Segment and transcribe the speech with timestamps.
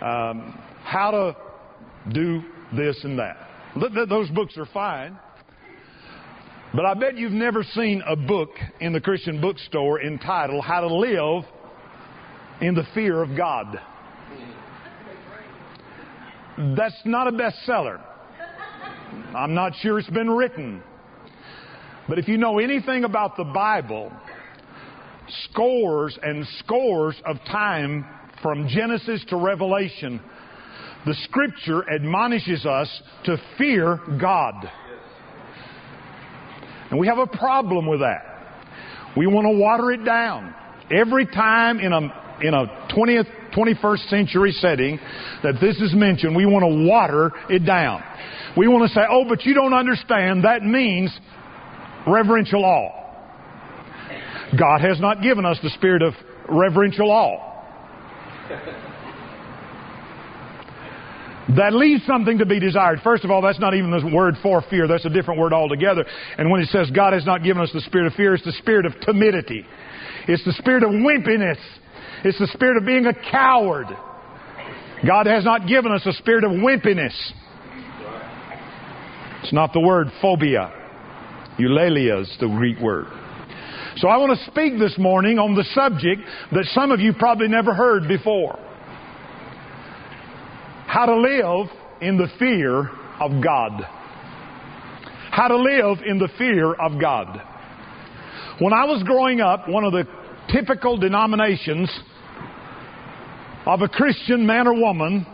[0.00, 1.36] um, how to
[2.12, 2.42] do
[2.74, 3.36] this and that.
[3.78, 5.18] Th- th- those books are fine.
[6.74, 10.94] But I bet you've never seen a book in the Christian bookstore entitled How to
[10.94, 11.44] Live
[12.60, 13.80] in the Fear of God.
[16.76, 18.00] That's not a bestseller.
[19.34, 20.82] I'm not sure it's been written.
[22.08, 24.12] But if you know anything about the Bible,
[25.50, 28.06] scores and scores of time
[28.46, 30.20] from Genesis to Revelation,
[31.04, 34.54] the scripture admonishes us to fear God.
[36.88, 38.22] And we have a problem with that.
[39.16, 40.54] We want to water it down.
[40.96, 41.98] Every time in a,
[42.40, 45.00] in a 20th, 21st century setting
[45.42, 48.00] that this is mentioned, we want to water it down.
[48.56, 50.44] We want to say, oh, but you don't understand.
[50.44, 51.10] That means
[52.06, 52.92] reverential awe.
[54.56, 56.14] God has not given us the spirit of
[56.48, 57.45] reverential awe.
[61.54, 63.00] That leaves something to be desired.
[63.04, 64.88] First of all, that's not even the word for fear.
[64.88, 66.04] That's a different word altogether.
[66.38, 68.52] And when it says God has not given us the spirit of fear, it's the
[68.52, 69.64] spirit of timidity.
[70.26, 71.58] It's the spirit of wimpiness.
[72.24, 73.86] It's the spirit of being a coward.
[75.06, 77.14] God has not given us a spirit of wimpiness.
[79.44, 80.72] It's not the word phobia.
[81.60, 83.06] deilia is the Greek word.
[83.96, 86.20] So I want to speak this morning on the subject
[86.52, 88.58] that some of you probably never heard before.
[90.86, 91.68] How to live
[92.02, 93.80] in the fear of God.
[95.30, 97.40] How to live in the fear of God.
[98.58, 100.04] When I was growing up, one of the
[100.52, 101.90] typical denominations
[103.64, 105.26] of a Christian man or woman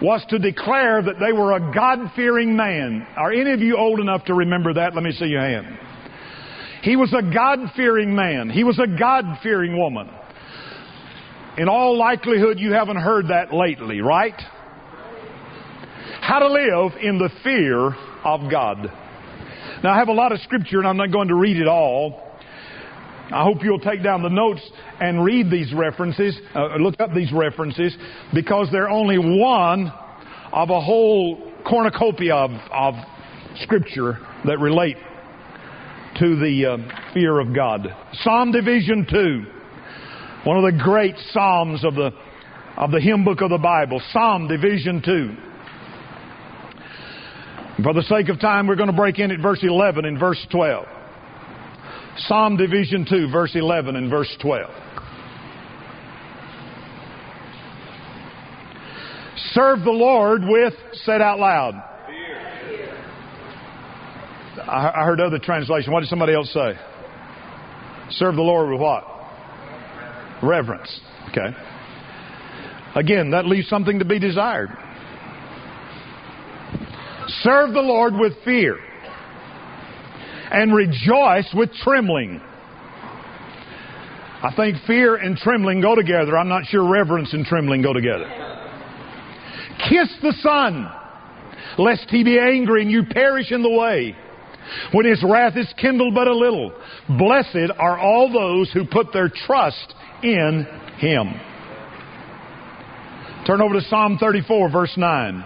[0.00, 3.04] was to declare that they were a God fearing man.
[3.16, 4.94] Are any of you old enough to remember that?
[4.94, 5.78] Let me see your hand.
[6.84, 8.50] He was a God fearing man.
[8.50, 10.10] He was a God fearing woman.
[11.56, 14.38] In all likelihood, you haven't heard that lately, right?
[16.20, 17.86] How to live in the fear
[18.22, 18.92] of God.
[19.82, 22.20] Now, I have a lot of scripture and I'm not going to read it all.
[23.32, 24.60] I hope you'll take down the notes
[25.00, 27.96] and read these references, uh, look up these references,
[28.34, 29.90] because they're only one
[30.52, 32.94] of a whole cornucopia of, of
[33.62, 34.98] scripture that relate
[36.18, 37.88] to the uh, fear of God.
[38.22, 39.44] Psalm Division 2,
[40.44, 42.12] one of the great psalms of the,
[42.76, 44.00] of the hymn book of the Bible.
[44.12, 45.36] Psalm Division 2.
[47.82, 50.46] For the sake of time, we're going to break in at verse 11 and verse
[50.50, 50.86] 12.
[52.18, 54.70] Psalm Division 2, verse 11 and verse 12.
[59.52, 60.74] Serve the Lord with,
[61.04, 61.93] said out loud.
[64.66, 65.92] I heard other translation.
[65.92, 66.72] What did somebody else say?
[68.10, 69.04] Serve the Lord with what?
[70.42, 71.00] Reverence.
[71.30, 71.56] Okay.
[72.94, 74.68] Again, that leaves something to be desired.
[77.42, 78.78] Serve the Lord with fear
[80.50, 82.40] and rejoice with trembling.
[84.42, 86.36] I think fear and trembling go together.
[86.36, 88.26] I'm not sure reverence and trembling go together.
[89.88, 90.88] Kiss the Son,
[91.78, 94.14] lest he be angry and you perish in the way.
[94.92, 96.72] When his wrath is kindled but a little,
[97.18, 100.66] blessed are all those who put their trust in
[100.98, 101.34] him.
[103.46, 105.44] Turn over to Psalm 34, verse 9.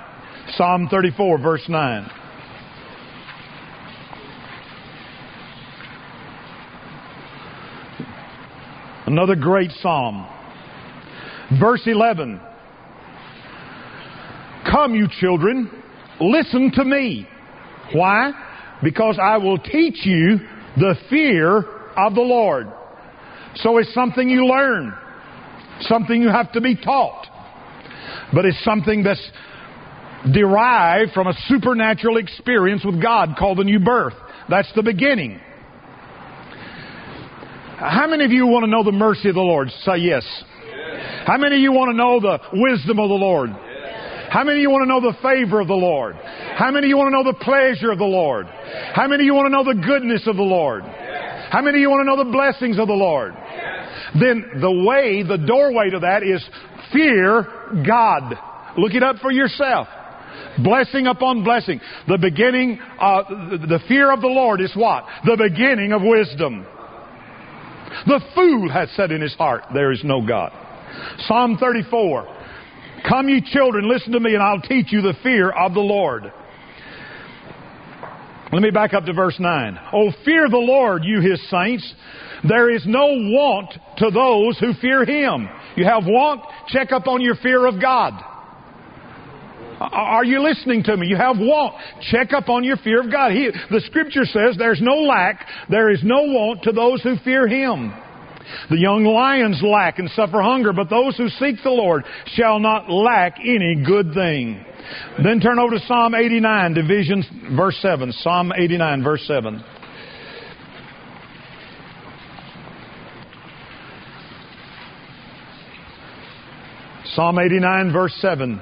[0.51, 2.11] Psalm 34, verse 9.
[9.07, 10.29] Another great psalm.
[11.59, 12.41] Verse 11.
[14.71, 15.71] Come, you children,
[16.21, 17.27] listen to me.
[17.95, 18.33] Why?
[18.83, 20.39] Because I will teach you
[20.77, 21.59] the fear
[21.97, 22.69] of the Lord.
[23.57, 24.95] So it's something you learn,
[25.81, 27.27] something you have to be taught.
[28.33, 29.31] But it's something that's
[30.33, 34.15] derived from a supernatural experience with God called the new birth.
[34.49, 35.41] That's the beginning.
[37.79, 39.71] How many of you want to know the mercy of the Lord?
[39.85, 40.25] Say yes.
[41.27, 43.51] How many of you want to know the wisdom of the Lord?
[44.31, 46.17] How many of you want to know the favor of the Lord?
[46.57, 48.47] How many of you want to know the pleasure of the Lord?
[48.95, 50.83] How many of you want to know the goodness of the Lord?
[50.83, 53.35] How many of you want to know the blessings of the Lord?
[54.19, 56.45] Then the way, the doorway to that is
[56.93, 57.47] fear
[57.87, 58.35] God.
[58.77, 59.89] Look it up for yourself.
[60.63, 61.81] Blessing upon blessing.
[62.07, 65.05] The beginning, uh, the fear of the Lord is what?
[65.25, 66.67] The beginning of wisdom.
[68.07, 70.53] The fool hath said in his heart, There is no God.
[71.27, 72.37] Psalm 34.
[73.09, 76.33] Come, ye children, listen to me, and I'll teach you the fear of the Lord.
[78.51, 79.79] Let me back up to verse 9.
[79.93, 81.95] Oh, fear the Lord, you his saints.
[82.49, 85.49] There is no want to those who fear him.
[85.77, 88.15] You have want, check up on your fear of God.
[89.81, 91.07] Are you listening to me?
[91.07, 91.75] You have want.
[92.11, 93.33] Check up on your fear of God.
[93.33, 97.47] He, the scripture says there's no lack, there is no want to those who fear
[97.47, 97.93] Him.
[98.71, 102.91] The young lions lack and suffer hunger, but those who seek the Lord shall not
[102.91, 104.65] lack any good thing.
[105.23, 108.13] Then turn over to Psalm 89, division, verse 7.
[108.13, 109.65] Psalm 89, verse 7.
[117.15, 118.61] Psalm 89, verse 7.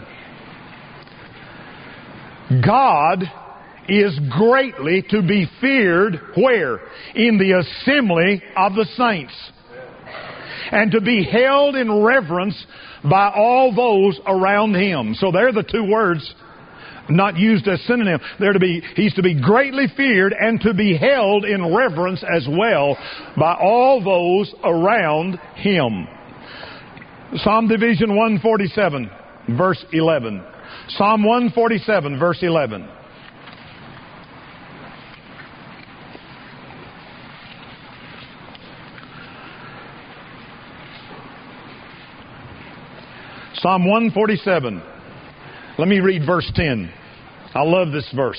[2.65, 3.25] God
[3.89, 6.81] is greatly to be feared where?
[7.15, 9.35] In the assembly of the saints.
[10.73, 12.67] And to be held in reverence
[13.05, 15.15] by all those around him.
[15.15, 16.35] So they're the two words
[17.09, 18.19] not used as synonym.
[18.39, 22.47] They're to be, he's to be greatly feared and to be held in reverence as
[22.49, 22.97] well
[23.37, 26.09] by all those around him.
[27.37, 29.11] Psalm Division 147,
[29.57, 30.45] verse 11.
[30.89, 32.89] Psalm 147, verse 11.
[43.67, 44.81] Psalm 147.
[45.77, 46.89] Let me read verse 10.
[47.53, 48.39] I love this verse.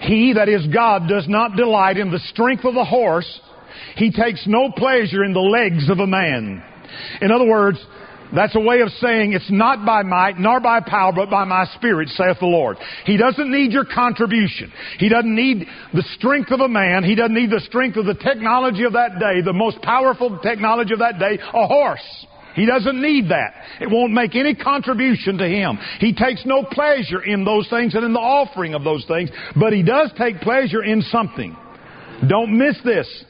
[0.00, 3.40] He, that is God, does not delight in the strength of the horse.
[3.94, 6.60] He takes no pleasure in the legs of a man.
[7.20, 7.78] In other words,
[8.34, 11.64] that's a way of saying it's not by might nor by power, but by my
[11.76, 12.78] spirit, saith the Lord.
[13.04, 14.72] He doesn't need your contribution.
[14.98, 17.04] He doesn't need the strength of a man.
[17.04, 20.94] He doesn't need the strength of the technology of that day, the most powerful technology
[20.94, 22.26] of that day, a horse.
[22.54, 23.54] He doesn't need that.
[23.80, 25.78] It won't make any contribution to him.
[25.98, 29.72] He takes no pleasure in those things and in the offering of those things, but
[29.72, 31.56] he does take pleasure in something.
[32.28, 33.24] Don't miss this.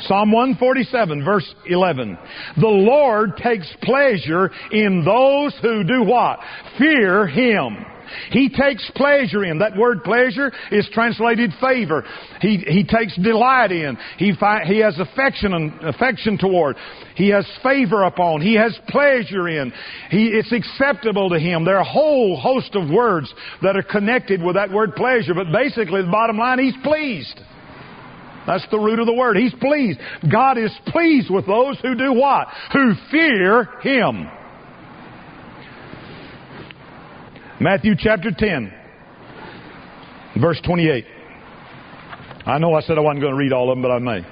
[0.00, 2.18] Psalm 147 verse 11.
[2.56, 6.40] The Lord takes pleasure in those who do what?
[6.78, 7.84] Fear Him.
[8.30, 9.58] He takes pleasure in.
[9.58, 12.04] That word pleasure is translated favor.
[12.40, 13.96] He, he takes delight in.
[14.18, 16.76] He, fi- he has affection, and, affection toward.
[17.16, 18.40] He has favor upon.
[18.40, 19.72] He has pleasure in.
[20.10, 21.64] He, it's acceptable to him.
[21.64, 25.52] There are a whole host of words that are connected with that word pleasure, but
[25.52, 27.40] basically the bottom line, he's pleased.
[28.46, 29.36] That's the root of the word.
[29.36, 30.00] He's pleased.
[30.30, 32.48] God is pleased with those who do what?
[32.72, 34.28] Who fear Him.
[37.62, 38.72] Matthew chapter 10,
[40.40, 41.04] verse 28.
[42.46, 44.22] I know I said I wasn't going to read all of them, but I may.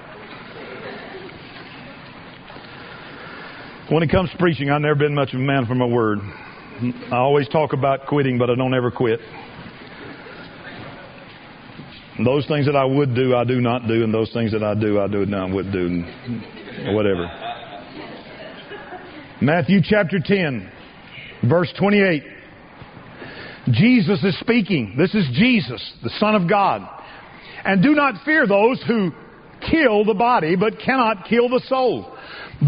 [3.90, 6.20] When it comes to preaching, I've never been much of a man for my word.
[7.12, 9.20] I always talk about quitting, but I don't ever quit.
[12.24, 14.74] Those things that I would do, I do not do, and those things that I
[14.74, 16.02] do, I do not would do,
[16.94, 17.30] whatever.
[19.42, 20.72] Matthew chapter 10,
[21.46, 22.37] verse 28.
[23.72, 24.94] Jesus is speaking.
[24.96, 26.82] This is Jesus, the Son of God.
[27.64, 29.10] And do not fear those who
[29.70, 32.14] kill the body, but cannot kill the soul.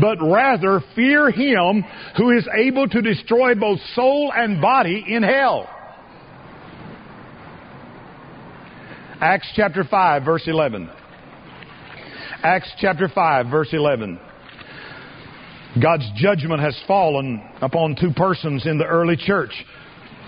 [0.01, 1.85] But rather fear him
[2.17, 5.69] who is able to destroy both soul and body in hell.
[9.21, 10.89] Acts chapter 5, verse 11.
[12.43, 14.19] Acts chapter 5, verse 11.
[15.81, 19.53] God's judgment has fallen upon two persons in the early church.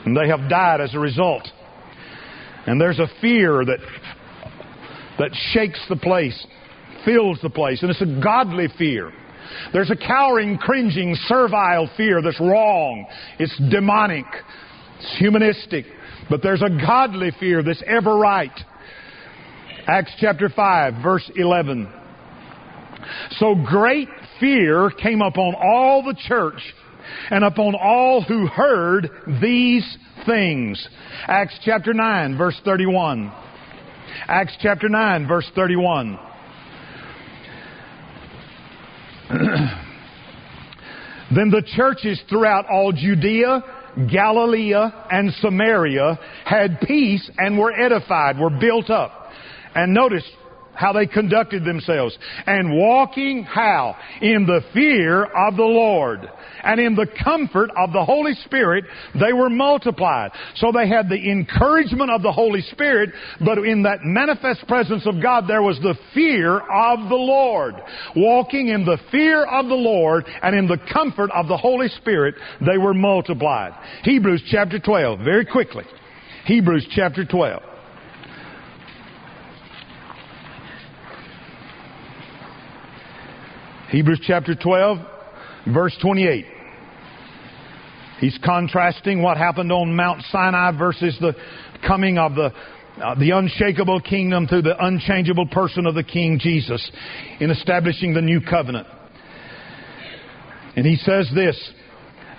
[0.05, 1.49] And they have died as a result.
[2.67, 3.79] And there's a fear that,
[5.19, 6.47] that shakes the place,
[7.05, 7.83] fills the place.
[7.83, 9.13] And it's a godly fear.
[9.73, 13.07] There's a cowering, cringing, servile fear that's wrong.
[13.39, 14.27] It's demonic.
[14.99, 15.87] It's humanistic.
[16.31, 18.53] But there's a godly fear that's ever right.
[19.87, 21.93] Acts chapter 5, verse 11.
[23.39, 26.61] So great fear came upon all the church
[27.31, 30.89] and upon all who heard these things.
[31.27, 33.33] Acts chapter 9, verse 31.
[34.29, 36.19] Acts chapter 9, verse 31.
[41.35, 43.63] then the churches throughout all Judea,
[44.11, 49.31] Galilee, and Samaria had peace and were edified, were built up.
[49.75, 50.25] And notice,
[50.75, 52.17] how they conducted themselves.
[52.47, 53.97] And walking how?
[54.21, 56.29] In the fear of the Lord.
[56.65, 60.31] And in the comfort of the Holy Spirit, they were multiplied.
[60.57, 63.11] So they had the encouragement of the Holy Spirit,
[63.45, 67.75] but in that manifest presence of God, there was the fear of the Lord.
[68.15, 72.35] Walking in the fear of the Lord and in the comfort of the Holy Spirit,
[72.61, 73.73] they were multiplied.
[74.05, 75.85] Hebrews chapter 12, very quickly.
[76.45, 77.72] Hebrews chapter 12.
[83.93, 84.99] Hebrews chapter 12,
[85.73, 86.45] Verse 28.
[88.19, 91.35] He's contrasting what happened on Mount Sinai versus the
[91.87, 92.51] coming of the
[93.03, 96.91] uh, the unshakable kingdom through the unchangeable person of the King Jesus
[97.41, 98.87] in establishing the new covenant.
[100.77, 101.73] And he says this,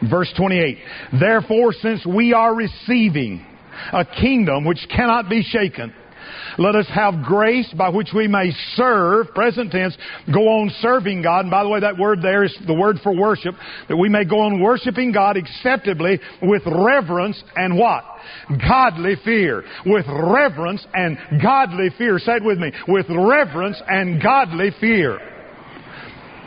[0.10, 0.78] verse 28,
[1.20, 3.44] Therefore, since we are receiving
[3.92, 5.92] a kingdom which cannot be shaken,
[6.58, 9.96] let us have grace by which we may serve, present tense,
[10.32, 11.42] go on serving God.
[11.42, 13.56] And by the way, that word there is the word for worship,
[13.90, 18.04] that we may go on worshiping God acceptably with reverence and what?
[18.68, 19.64] Godly fear.
[19.86, 22.20] With reverence and godly fear.
[22.20, 22.72] Say it with me.
[22.88, 25.20] With reverence and godly fear.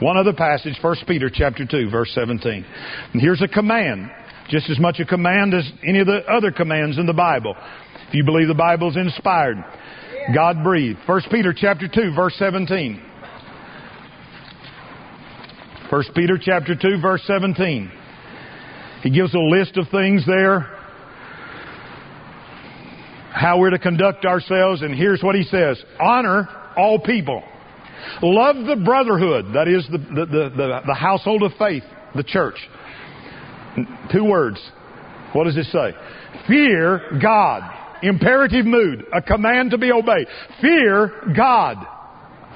[0.00, 2.66] One other passage, 1 Peter chapter 2, verse 17.
[3.14, 4.10] And here's a command.
[4.48, 7.54] Just as much a command as any of the other commands in the Bible.
[8.08, 9.56] If you believe the Bible is inspired.
[10.34, 10.98] God breathed.
[11.06, 13.02] 1 Peter chapter 2 verse 17.
[15.90, 17.90] 1 Peter chapter 2 verse 17.
[19.02, 20.72] He gives a list of things there.
[23.32, 25.82] How we're to conduct ourselves and here's what he says.
[26.00, 27.42] Honor all people.
[28.22, 29.46] Love the brotherhood.
[29.54, 31.82] That is the, the, the, the, household of faith.
[32.14, 32.56] The church.
[34.12, 34.60] Two words.
[35.32, 35.92] What does it say?
[36.46, 40.26] Fear God imperative mood, a command to be obeyed.
[40.60, 41.76] Fear God.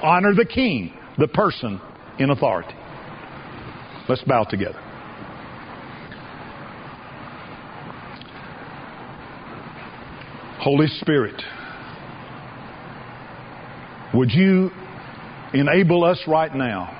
[0.03, 1.81] Honor the king, the person
[2.19, 2.75] in authority.
[4.09, 4.79] Let's bow together.
[10.61, 11.41] Holy Spirit,
[14.15, 14.71] would you
[15.55, 16.97] enable us right now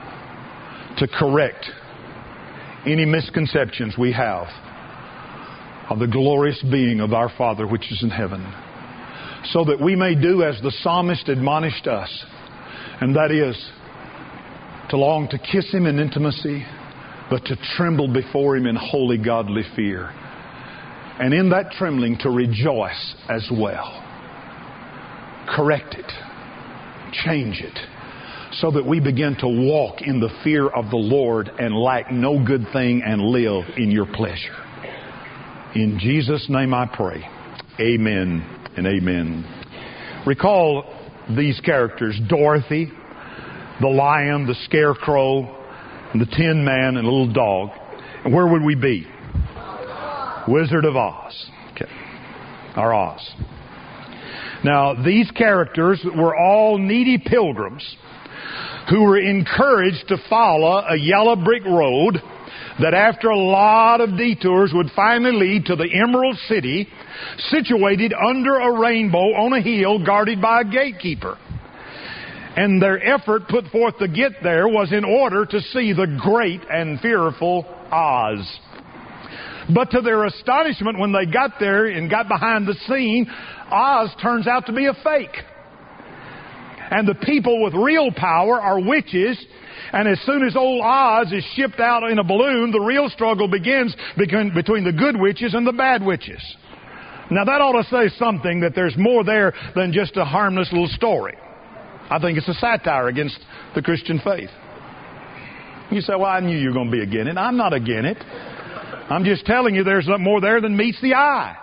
[0.99, 1.67] to correct
[2.87, 4.47] any misconceptions we have
[5.91, 8.41] of the glorious being of our Father which is in heaven,
[9.53, 12.25] so that we may do as the psalmist admonished us,
[13.01, 13.57] and that is
[14.91, 16.65] to long to kiss Him in intimacy,
[17.29, 20.11] but to tremble before Him in holy godly fear.
[21.19, 24.03] And in that trembling to rejoice as well.
[25.49, 26.11] Correct it.
[27.13, 27.79] Change it
[28.53, 32.45] so that we begin to walk in the fear of the Lord and lack no
[32.45, 34.57] good thing and live in your pleasure.
[35.75, 37.25] In Jesus' name I pray.
[37.79, 38.45] Amen
[38.77, 39.45] and amen.
[40.27, 40.85] Recall
[41.37, 42.91] these characters Dorothy,
[43.81, 45.57] the lion, the scarecrow,
[46.15, 47.71] the tin man, and a little dog.
[48.25, 49.07] And where would we be?
[50.49, 51.51] Wizard of Oz.
[51.73, 51.91] Okay.
[52.77, 53.35] Oz.
[54.65, 57.97] Now, these characters were all needy pilgrims
[58.91, 62.21] who were encouraged to follow a yellow brick road
[62.81, 66.89] that after a lot of detours would finally lead to the Emerald City,
[67.51, 71.39] situated under a rainbow on a hill guarded by a gatekeeper.
[72.57, 76.61] And their effort put forth to get there was in order to see the great
[76.69, 78.61] and fearful Oz.
[79.73, 83.31] But to their astonishment, when they got there and got behind the scene,
[83.71, 85.37] Oz turns out to be a fake.
[86.91, 89.39] And the people with real power are witches
[89.93, 93.49] and as soon as old Oz is shipped out in a balloon, the real struggle
[93.49, 96.43] begins between the good witches and the bad witches.
[97.31, 100.89] Now that ought to say something that there's more there than just a harmless little
[100.89, 101.37] story.
[102.09, 103.39] I think it's a satire against
[103.75, 104.51] the Christian faith.
[105.91, 107.37] You say, well, I knew you were going to be against it.
[107.37, 108.27] I'm not against it.
[109.11, 111.57] I'm just telling you there's more there than meets the eye.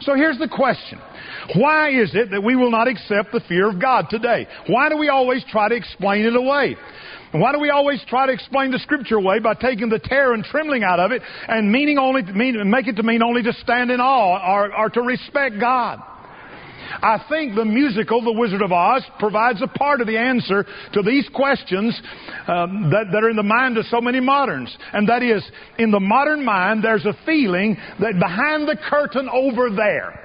[0.00, 0.98] So here's the question.
[1.56, 4.46] Why is it that we will not accept the fear of God today?
[4.66, 6.76] Why do we always try to explain it away?
[7.32, 10.44] Why do we always try to explain the scripture away by taking the terror and
[10.44, 13.90] trembling out of it and meaning only mean, make it to mean only to stand
[13.90, 16.00] in awe or, or to respect God?
[17.02, 21.02] I think the musical The Wizard of Oz provides a part of the answer to
[21.02, 22.00] these questions
[22.46, 24.76] um, that, that are in the mind of so many moderns.
[24.92, 25.42] And that is,
[25.78, 30.23] in the modern mind, there's a feeling that behind the curtain over there,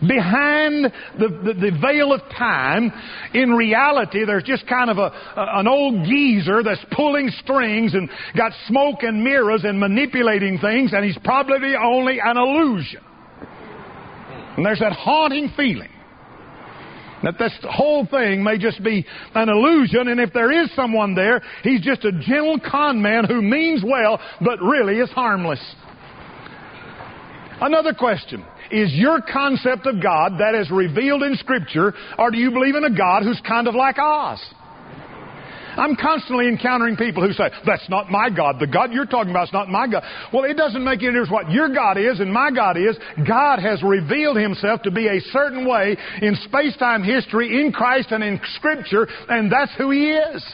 [0.00, 0.84] behind
[1.18, 2.92] the, the, the, veil of time,
[3.32, 8.08] in reality, there's just kind of a, a, an old geezer that's pulling strings and
[8.36, 13.02] got smoke and mirrors and manipulating things, and he's probably only an illusion.
[14.56, 15.90] And there's that haunting feeling
[17.22, 21.42] that this whole thing may just be an illusion, and if there is someone there,
[21.62, 25.60] he's just a gentle con man who means well, but really is harmless.
[27.60, 32.50] Another question is your concept of God that is revealed in Scripture, or do you
[32.50, 34.40] believe in a God who's kind of like Oz?
[35.76, 38.60] I'm constantly encountering people who say, that's not my God.
[38.60, 40.04] The God you're talking about is not my God.
[40.32, 42.96] Well, it doesn't make any difference what your God is and my God is.
[43.26, 48.22] God has revealed Himself to be a certain way in space-time history, in Christ and
[48.22, 50.44] in Scripture, and that's who He is.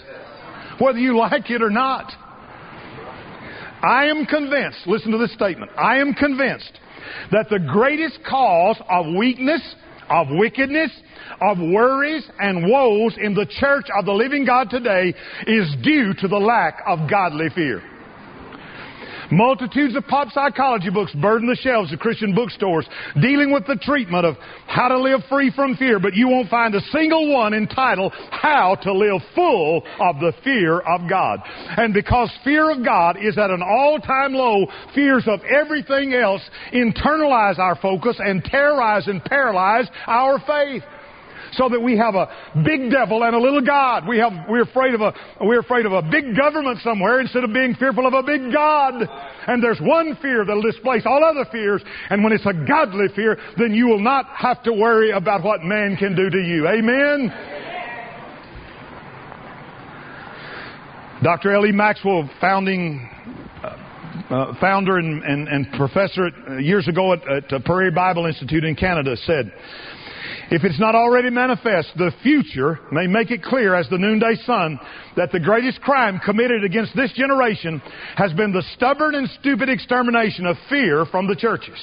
[0.79, 2.11] Whether you like it or not.
[3.83, 6.79] I am convinced, listen to this statement, I am convinced
[7.33, 9.63] that the greatest cause of weakness,
[10.09, 10.91] of wickedness,
[11.41, 15.15] of worries and woes in the church of the living God today
[15.47, 17.83] is due to the lack of godly fear.
[19.31, 22.87] Multitudes of pop psychology books burden the shelves of Christian bookstores
[23.21, 24.35] dealing with the treatment of
[24.67, 28.77] how to live free from fear, but you won't find a single one entitled How
[28.83, 31.41] to Live Full of the Fear of God.
[31.77, 37.59] And because fear of God is at an all-time low, fears of everything else internalize
[37.59, 40.83] our focus and terrorize and paralyze our faith
[41.53, 42.29] so that we have a
[42.65, 44.07] big devil and a little God.
[44.07, 47.53] We have, we're afraid of a, we're afraid of a big government somewhere instead of
[47.53, 48.95] being fearful of a big God.
[49.47, 51.83] And there's one fear that'll displace all other fears.
[52.11, 55.63] And when it's a godly fear, then you will not have to worry about what
[55.63, 56.69] man can do to you.
[56.69, 57.33] Amen?
[61.23, 61.55] Dr.
[61.55, 61.73] L.E.
[61.73, 63.11] Maxwell, founding
[63.63, 63.77] uh,
[64.31, 68.65] uh, founder and, and, and professor at, uh, years ago at, at Prairie Bible Institute
[68.65, 69.53] in Canada, said,
[70.51, 74.81] if it's not already manifest, the future may make it clear as the noonday sun
[75.17, 77.81] that the greatest crime committed against this generation
[78.17, 81.79] has been the stubborn and stupid extermination of fear from the churches.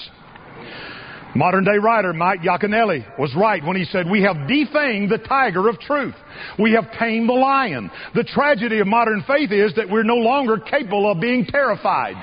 [1.33, 5.69] Modern day writer Mike Yaconelli was right when he said, We have defanged the tiger
[5.69, 6.15] of truth.
[6.59, 7.91] We have tamed the lion.
[8.15, 12.15] The tragedy of modern faith is that we're no longer capable of being terrified.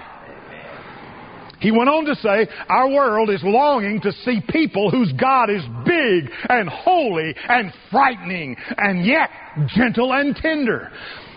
[1.65, 5.63] He went on to say, our world is longing to see people whose God is
[5.87, 9.31] big and holy and frightening and yet
[9.69, 10.93] gentle and tender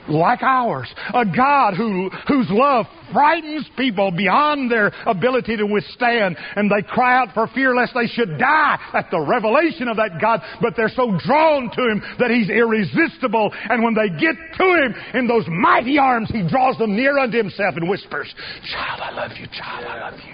[0.10, 0.88] like ours.
[1.14, 7.20] A God who, whose love frightens people beyond their ability to withstand, and they cry
[7.20, 10.90] out for fear lest they should die at the revelation of that God, but they're
[10.90, 15.46] so drawn to Him that He's irresistible, and when they get to Him in those
[15.48, 18.34] mighty arms, He draws them near unto Himself and whispers,
[18.72, 20.34] Child, I love you, child, I love you.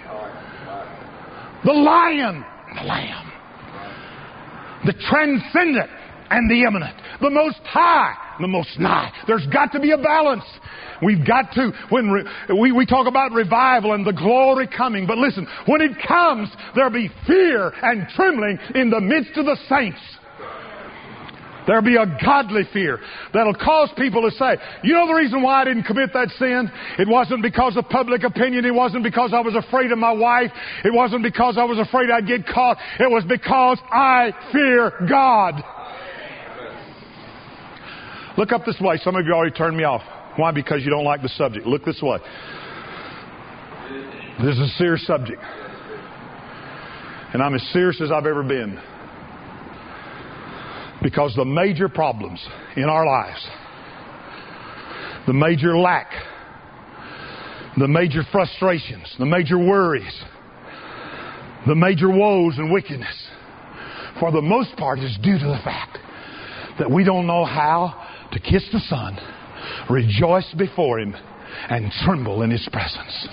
[1.64, 3.32] The lion, the lamb,
[4.84, 5.88] the transcendent
[6.30, 9.12] and the immanent, the most high the most nigh.
[9.26, 10.44] There's got to be a balance.
[11.02, 12.24] We've got to, when re,
[12.58, 16.90] we, we talk about revival and the glory coming, but listen, when it comes, there'll
[16.90, 19.98] be fear and trembling in the midst of the saints.
[21.66, 22.98] There'll be a godly fear
[23.32, 26.70] that'll cause people to say, you know the reason why I didn't commit that sin?
[26.98, 28.66] It wasn't because of public opinion.
[28.66, 30.50] It wasn't because I was afraid of my wife.
[30.84, 32.76] It wasn't because I was afraid I'd get caught.
[33.00, 35.64] It was because I fear God.
[38.36, 38.96] Look up this way.
[38.98, 40.02] Some of you already turned me off.
[40.36, 40.50] Why?
[40.50, 41.66] Because you don't like the subject.
[41.66, 42.18] Look this way.
[44.42, 45.40] This is a serious subject.
[47.32, 48.80] And I'm as serious as I've ever been.
[51.02, 52.44] Because the major problems
[52.76, 53.46] in our lives,
[55.26, 56.10] the major lack,
[57.76, 60.22] the major frustrations, the major worries,
[61.66, 63.28] the major woes and wickedness,
[64.18, 65.98] for the most part, is due to the fact
[66.78, 69.18] that we don't know how to kiss the Son,
[69.90, 71.14] rejoice before Him,
[71.68, 73.28] and tremble in His presence.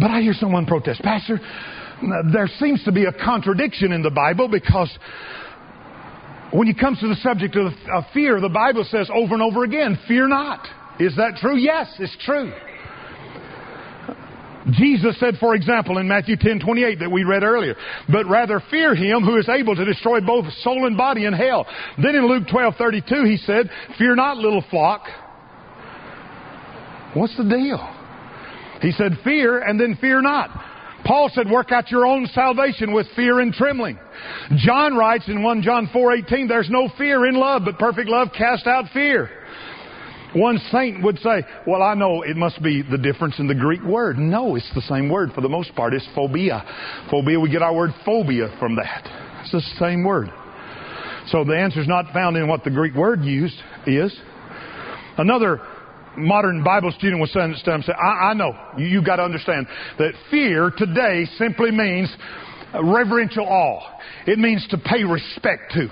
[0.00, 1.38] But I hear someone protest, Pastor,
[2.32, 4.90] there seems to be a contradiction in the Bible because
[6.52, 9.64] when it comes to the subject of, of fear, the Bible says over and over
[9.64, 10.66] again, fear not.
[10.98, 11.56] Is that true?
[11.56, 12.52] Yes, it's true.
[14.70, 17.74] Jesus said, for example, in Matthew 10 28 that we read earlier,
[18.10, 21.66] but rather fear him who is able to destroy both soul and body in hell.
[22.00, 25.02] Then in Luke 12 32, he said, Fear not, little flock.
[27.14, 27.78] What's the deal?
[28.80, 30.50] He said, Fear and then fear not.
[31.04, 33.98] Paul said, Work out your own salvation with fear and trembling.
[34.56, 38.28] John writes in 1 John 4 18, There's no fear in love, but perfect love
[38.36, 39.30] casts out fear.
[40.34, 43.82] One saint would say, Well, I know it must be the difference in the Greek
[43.82, 44.18] word.
[44.18, 45.94] No, it's the same word for the most part.
[45.94, 46.64] It's phobia.
[47.10, 49.08] Phobia, we get our word phobia from that.
[49.42, 50.28] It's the same word.
[51.28, 54.14] So the answer is not found in what the Greek word used is.
[55.18, 55.60] Another
[56.16, 57.54] modern Bible student was saying,
[57.88, 59.66] I, I know, you, you've got to understand
[59.98, 62.14] that fear today simply means
[62.82, 63.80] reverential awe.
[64.26, 65.88] It means to pay respect to.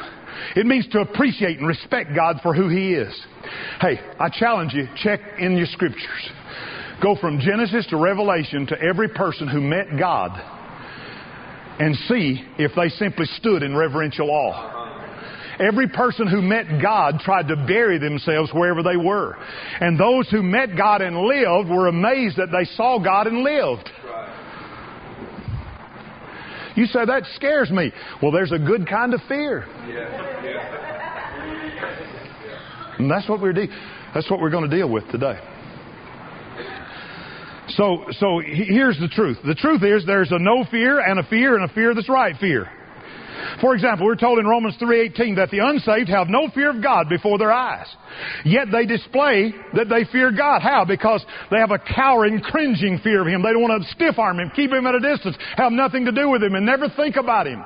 [0.57, 3.19] It means to appreciate and respect God for who He is.
[3.81, 6.31] Hey, I challenge you, check in your scriptures.
[7.03, 10.33] Go from Genesis to Revelation to every person who met God
[11.81, 14.81] and see if they simply stood in reverential awe.
[15.61, 19.37] Every person who met God tried to bury themselves wherever they were.
[19.81, 23.91] And those who met God and lived were amazed that they saw God and lived.
[26.77, 27.93] You say, that scares me.
[28.23, 29.65] Well, there's a good kind of fear.
[32.99, 33.69] And that's what we're de-
[34.15, 35.39] that's what we're going to deal with today.
[37.69, 39.39] So, so here's the truth.
[39.47, 42.37] The truth is there's a no fear and a fear and a fear that's right
[42.39, 42.69] fear.
[43.61, 47.09] For example, we're told in Romans 3:18 that the unsaved have no fear of God
[47.09, 47.87] before their eyes.
[48.45, 50.63] Yet they display that they fear God.
[50.63, 50.85] How?
[50.85, 53.43] Because they have a cowering, cringing fear of Him.
[53.43, 56.13] They don't want to stiff arm Him, keep Him at a distance, have nothing to
[56.13, 57.65] do with Him, and never think about Him.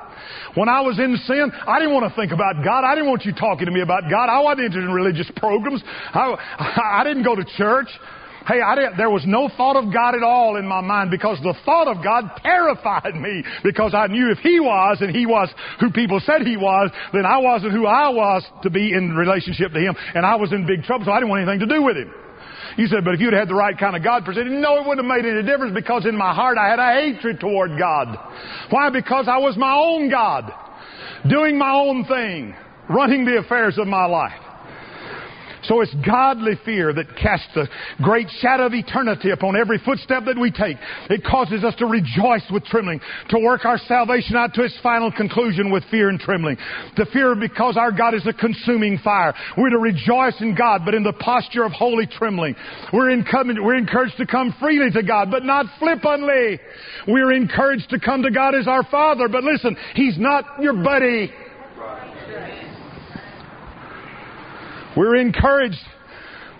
[0.55, 2.83] When I was in sin, I didn't want to think about God.
[2.83, 4.29] I didn't want you talking to me about God.
[4.29, 5.83] I wasn't interested in religious programs.
[5.85, 6.35] I,
[7.01, 7.89] I didn't go to church.
[8.47, 11.39] Hey, I didn't, there was no thought of God at all in my mind because
[11.41, 15.49] the thought of God terrified me because I knew if He was and He was
[15.79, 19.73] who people said He was, then I wasn't who I was to be in relationship
[19.73, 21.81] to Him and I was in big trouble so I didn't want anything to do
[21.81, 22.13] with Him.
[22.77, 25.07] You said, but if you'd had the right kind of God presented, no, it wouldn't
[25.07, 28.17] have made any difference because in my heart I had a hatred toward God.
[28.69, 28.89] Why?
[28.89, 30.51] Because I was my own God,
[31.27, 32.53] doing my own thing,
[32.89, 34.44] running the affairs of my life.
[35.67, 37.67] So it's godly fear that casts the
[38.01, 40.77] great shadow of eternity upon every footstep that we take.
[41.09, 45.11] It causes us to rejoice with trembling, to work our salvation out to its final
[45.11, 46.57] conclusion with fear and trembling.
[46.97, 49.33] The fear because our God is a consuming fire.
[49.57, 52.55] We're to rejoice in God, but in the posture of holy trembling.
[52.93, 53.09] We're,
[53.61, 56.59] we're encouraged to come freely to God, but not flippantly.
[57.07, 61.31] We're encouraged to come to God as our Father, but listen, He's not your buddy.
[64.95, 65.79] We're encouraged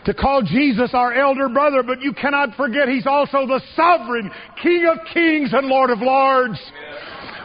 [0.05, 4.29] to call Jesus our elder brother, but you cannot forget He's also the sovereign
[4.61, 6.59] King of kings and Lord of lords.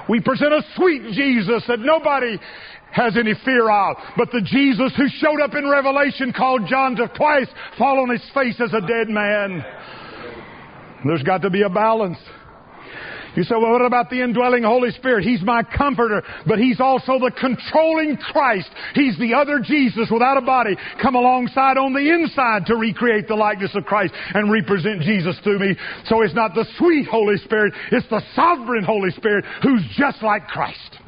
[0.08, 2.38] We present a sweet Jesus that nobody
[2.92, 7.06] has any fear of, but the Jesus who showed up in Revelation called John to
[7.16, 7.46] twice
[7.78, 9.64] fall on his face as a dead man.
[11.06, 12.18] There's got to be a balance.
[13.36, 15.24] You say, well, what about the indwelling Holy Spirit?
[15.24, 18.68] He's my comforter, but He's also the controlling Christ.
[18.94, 23.36] He's the other Jesus without a body come alongside on the inside to recreate the
[23.36, 25.76] likeness of Christ and represent Jesus to me.
[26.06, 30.46] So it's not the sweet Holy Spirit, it's the sovereign Holy Spirit who's just like
[30.48, 30.98] Christ.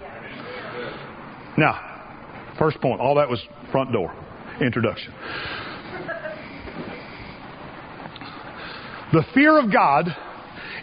[1.58, 4.14] Now, first point, all that was front door,
[4.60, 5.12] introduction.
[9.12, 10.06] The fear of God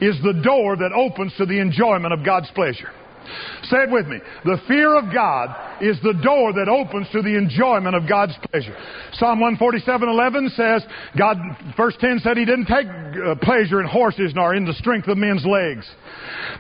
[0.02, 2.90] is the door that opens to the enjoyment of God's pleasure.
[3.64, 4.18] Say it with me.
[4.46, 8.76] The fear of God is the door that opens to the enjoyment of God's pleasure.
[9.14, 10.84] Psalm 147:11 says,
[11.18, 11.38] God,
[11.78, 15.18] verse 10 said He didn't take uh, pleasure in horses nor in the strength of
[15.18, 15.86] men's legs,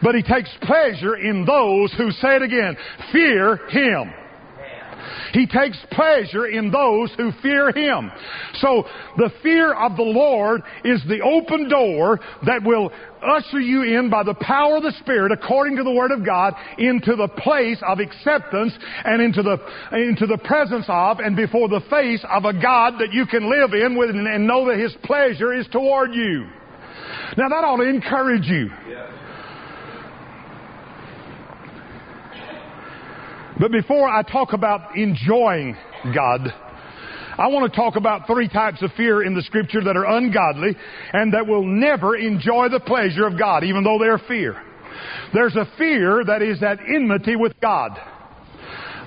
[0.03, 2.77] but He takes pleasure in those who, say it again,
[3.11, 4.13] fear Him.
[5.33, 8.11] He takes pleasure in those who fear Him.
[8.55, 8.83] So
[9.17, 12.91] the fear of the Lord is the open door that will
[13.21, 16.53] usher you in by the power of the Spirit, according to the Word of God,
[16.77, 19.57] into the place of acceptance and into the,
[19.91, 23.73] into the presence of and before the face of a God that you can live
[23.73, 26.47] in with and know that His pleasure is toward you.
[27.37, 28.69] Now that ought to encourage you.
[33.59, 35.75] But before I talk about enjoying
[36.15, 36.53] God,
[37.37, 40.75] I want to talk about three types of fear in the scripture that are ungodly
[41.13, 44.61] and that will never enjoy the pleasure of God, even though they're fear.
[45.33, 47.91] There's a fear that is at enmity with God.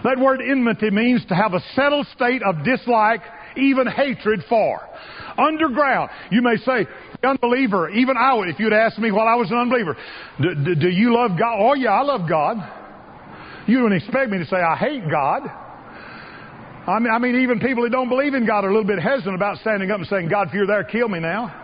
[0.05, 3.21] That word enmity means to have a settled state of dislike,
[3.57, 4.81] even hatred for.
[5.39, 6.11] Underground.
[6.31, 6.87] You may say,
[7.23, 9.97] unbeliever, even I would, if you'd asked me while I was an unbeliever,
[10.41, 11.57] do, do you love God?
[11.59, 12.82] Oh yeah, I love God.
[13.67, 15.43] You don't expect me to say, I hate God.
[16.87, 18.99] I mean, I mean, even people who don't believe in God are a little bit
[18.99, 21.45] hesitant about standing up and saying, God, if you're there, kill me now.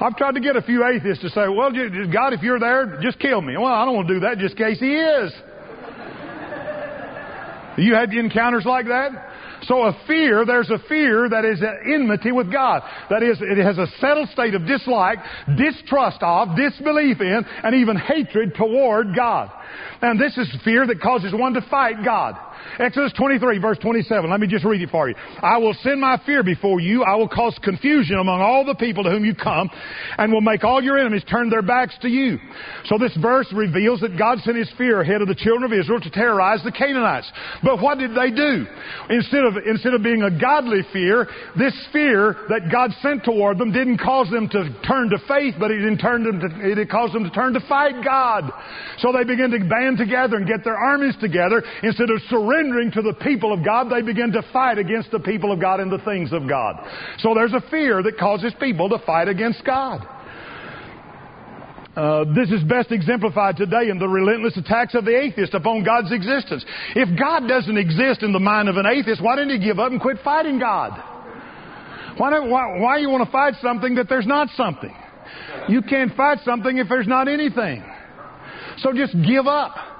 [0.00, 1.70] I've tried to get a few atheists to say, well,
[2.12, 3.56] God, if you're there, just kill me.
[3.56, 5.32] Well, I don't want to do that just in case He is.
[7.76, 9.10] You had encounters like that?
[9.66, 12.82] So a fear, there's a fear that is at enmity with God.
[13.10, 15.18] That is, it has a settled state of dislike,
[15.56, 19.50] distrust of, disbelief in, and even hatred toward God.
[20.02, 22.36] And this is fear that causes one to fight God.
[22.78, 24.30] Exodus 23 verse 27.
[24.30, 25.14] Let me just read it for you.
[25.42, 27.02] I will send my fear before you.
[27.02, 29.70] I will cause confusion among all the people to whom you come
[30.18, 32.38] and will make all your enemies turn their backs to you.
[32.86, 36.00] So this verse reveals that God sent his fear ahead of the children of Israel
[36.00, 37.30] to terrorize the Canaanites.
[37.62, 38.66] But what did they do?
[39.10, 43.72] Instead of, instead of being a godly fear, this fear that God sent toward them
[43.72, 47.24] didn't cause them to turn to faith, but it, turned them to, it caused them
[47.24, 48.50] to turn to fight God.
[48.98, 52.90] So they began to band together and get their armies together instead of surrendering surrendering
[52.92, 55.90] to the people of God, they begin to fight against the people of God and
[55.90, 56.76] the things of God.
[57.18, 60.06] So there's a fear that causes people to fight against God.
[61.96, 66.12] Uh, this is best exemplified today in the relentless attacks of the atheist upon God's
[66.12, 66.64] existence.
[66.96, 69.92] If God doesn't exist in the mind of an atheist, why didn't he give up
[69.92, 70.90] and quit fighting God?
[72.16, 74.94] Why, do, why, why you want to fight something that there's not something?
[75.68, 77.84] You can't fight something if there's not anything.
[78.78, 79.93] So just give up.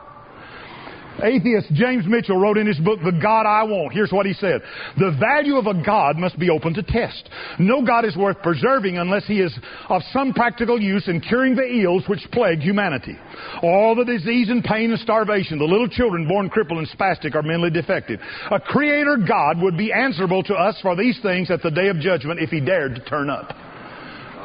[1.25, 3.93] Atheist James Mitchell wrote in his book, The God I Want.
[3.93, 4.61] Here's what he said.
[4.99, 7.29] The value of a God must be open to test.
[7.59, 9.57] No God is worth preserving unless he is
[9.89, 13.17] of some practical use in curing the ills which plague humanity.
[13.63, 17.43] All the disease and pain and starvation, the little children born crippled and spastic are
[17.43, 18.21] mentally defective.
[18.51, 21.99] A creator God would be answerable to us for these things at the day of
[22.01, 23.55] judgment if he dared to turn up.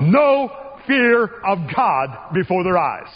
[0.02, 3.08] No fear of God before their eyes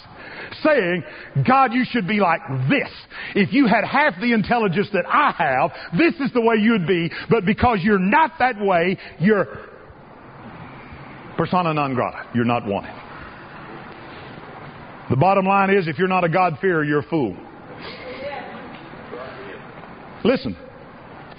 [0.62, 1.04] saying,
[1.46, 2.90] God, you should be like this.
[3.34, 7.10] If you had half the intelligence that I have, this is the way you'd be,
[7.30, 9.46] but because you're not that way, you're
[11.36, 12.28] persona non grata.
[12.34, 12.94] You're not wanted.
[15.10, 17.36] The bottom line is, if you're not a God-fearer, you're a fool.
[20.24, 20.56] Listen,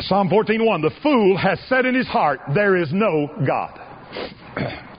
[0.02, 3.80] Psalm 14:1, the fool has said in his heart, there is no God.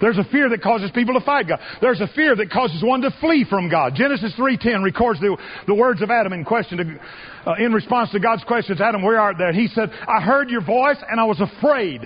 [0.00, 1.60] There's a fear that causes people to fight God.
[1.80, 3.94] There's a fear that causes one to flee from God.
[3.94, 8.20] Genesis 3.10 records the, the words of Adam in question to, uh, in response to
[8.20, 8.80] God's questions.
[8.80, 9.52] Adam, where art thou?
[9.52, 12.02] He said, I heard your voice and I was afraid.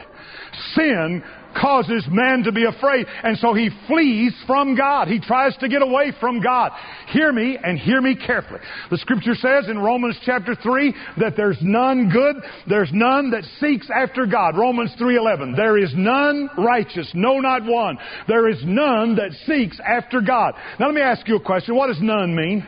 [0.75, 1.23] Sin
[1.57, 3.07] causes man to be afraid.
[3.23, 5.09] And so he flees from God.
[5.09, 6.73] He tries to get away from God.
[7.09, 8.61] Hear me and hear me carefully.
[8.91, 13.89] The scripture says in Romans chapter 3 that there's none good, there's none that seeks
[13.95, 14.57] after God.
[14.57, 15.57] Romans 3:11.
[15.57, 17.99] There is none righteous, no not one.
[18.27, 20.55] There is none that seeks after God.
[20.79, 21.75] Now let me ask you a question.
[21.75, 22.67] What does none mean?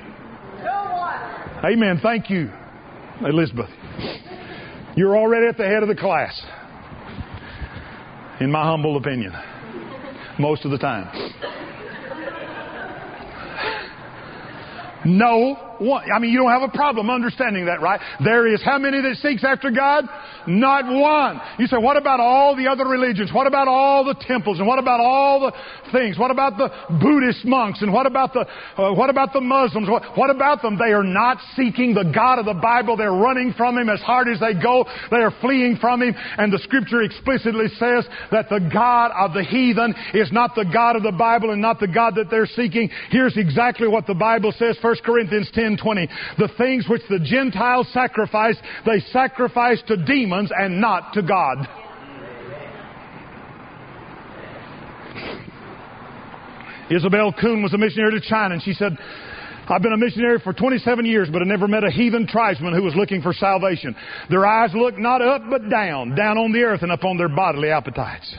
[0.62, 1.72] No one.
[1.72, 2.00] Amen.
[2.02, 2.50] Thank you,
[3.24, 3.70] Elizabeth.
[4.96, 6.40] You're already at the head of the class
[8.40, 9.32] in my humble opinion,
[10.38, 11.08] most of the time.
[15.04, 16.04] No one.
[16.10, 18.00] I mean, you don't have a problem understanding that, right?
[18.22, 20.04] There is how many that seeks after God?
[20.46, 21.40] Not one.
[21.58, 23.30] You say, what about all the other religions?
[23.32, 24.58] What about all the temples?
[24.58, 25.52] And what about all the
[25.92, 26.18] things?
[26.18, 26.68] What about the
[27.00, 27.82] Buddhist monks?
[27.82, 29.88] And what about the, uh, what about the Muslims?
[29.88, 30.78] What, what about them?
[30.78, 32.96] They are not seeking the God of the Bible.
[32.96, 34.84] They're running from Him as hard as they go.
[35.10, 36.14] They are fleeing from Him.
[36.16, 40.96] And the scripture explicitly says that the God of the heathen is not the God
[40.96, 42.90] of the Bible and not the God that they're seeking.
[43.10, 46.08] Here's exactly what the Bible says, 1 Corinthians 10 10:20.
[46.38, 51.68] The things which the Gentiles sacrifice, they sacrifice to demons and not to God.
[56.90, 58.98] Isobel Kuhn was a missionary to China, and she said,
[59.68, 62.82] I've been a missionary for 27 years, but I never met a heathen tribesman who
[62.82, 63.94] was looking for salvation.
[64.28, 67.70] Their eyes look not up, but down, down on the earth and upon their bodily
[67.70, 68.34] appetites.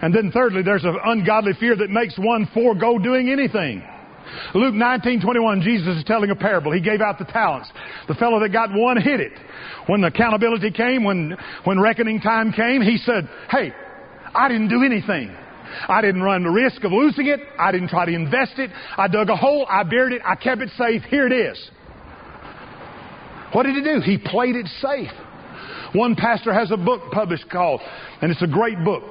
[0.00, 3.82] And then thirdly, there's an ungodly fear that makes one forego doing anything.
[4.54, 6.72] Luke 19, 21, Jesus is telling a parable.
[6.72, 7.70] He gave out the talents.
[8.08, 9.32] The fellow that got one hid it.
[9.86, 13.72] When the accountability came, when, when reckoning time came, he said, Hey,
[14.34, 15.34] I didn't do anything.
[15.88, 17.40] I didn't run the risk of losing it.
[17.58, 18.70] I didn't try to invest it.
[18.96, 19.66] I dug a hole.
[19.68, 20.22] I buried it.
[20.24, 21.02] I kept it safe.
[21.04, 21.70] Here it is.
[23.52, 24.00] What did he do?
[24.00, 25.10] He played it safe.
[25.94, 27.80] One pastor has a book published called,
[28.20, 29.02] and it's a great book.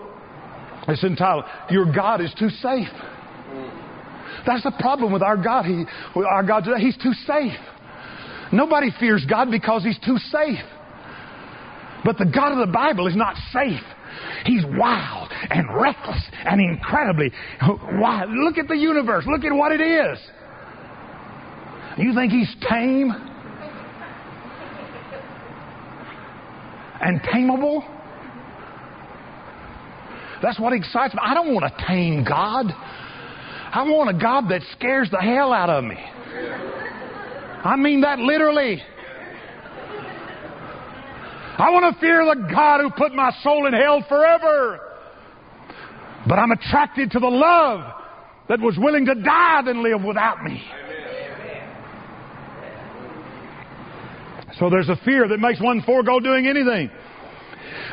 [0.87, 2.87] It's entitled, Your God is Too Safe.
[4.45, 5.65] That's the problem with our God.
[5.65, 6.79] He, our God today.
[6.79, 7.57] He's too safe.
[8.51, 10.63] Nobody fears God because He's too safe.
[12.03, 13.81] But the God of the Bible is not safe.
[14.45, 17.31] He's wild and reckless and incredibly
[17.99, 18.29] wild.
[18.29, 19.25] Look at the universe.
[19.27, 20.19] Look at what it is.
[21.97, 23.11] You think He's tame
[27.01, 27.83] and tameable?
[30.41, 31.21] That's what excites me.
[31.23, 32.67] I don't want to tame God.
[33.75, 35.97] I want a God that scares the hell out of me.
[35.97, 38.81] I mean that literally.
[41.57, 44.79] I want to fear the God who put my soul in hell forever.
[46.25, 47.81] But I'm attracted to the love
[48.47, 50.63] that was willing to die than live without me.
[54.57, 56.89] So there's a fear that makes one forego doing anything.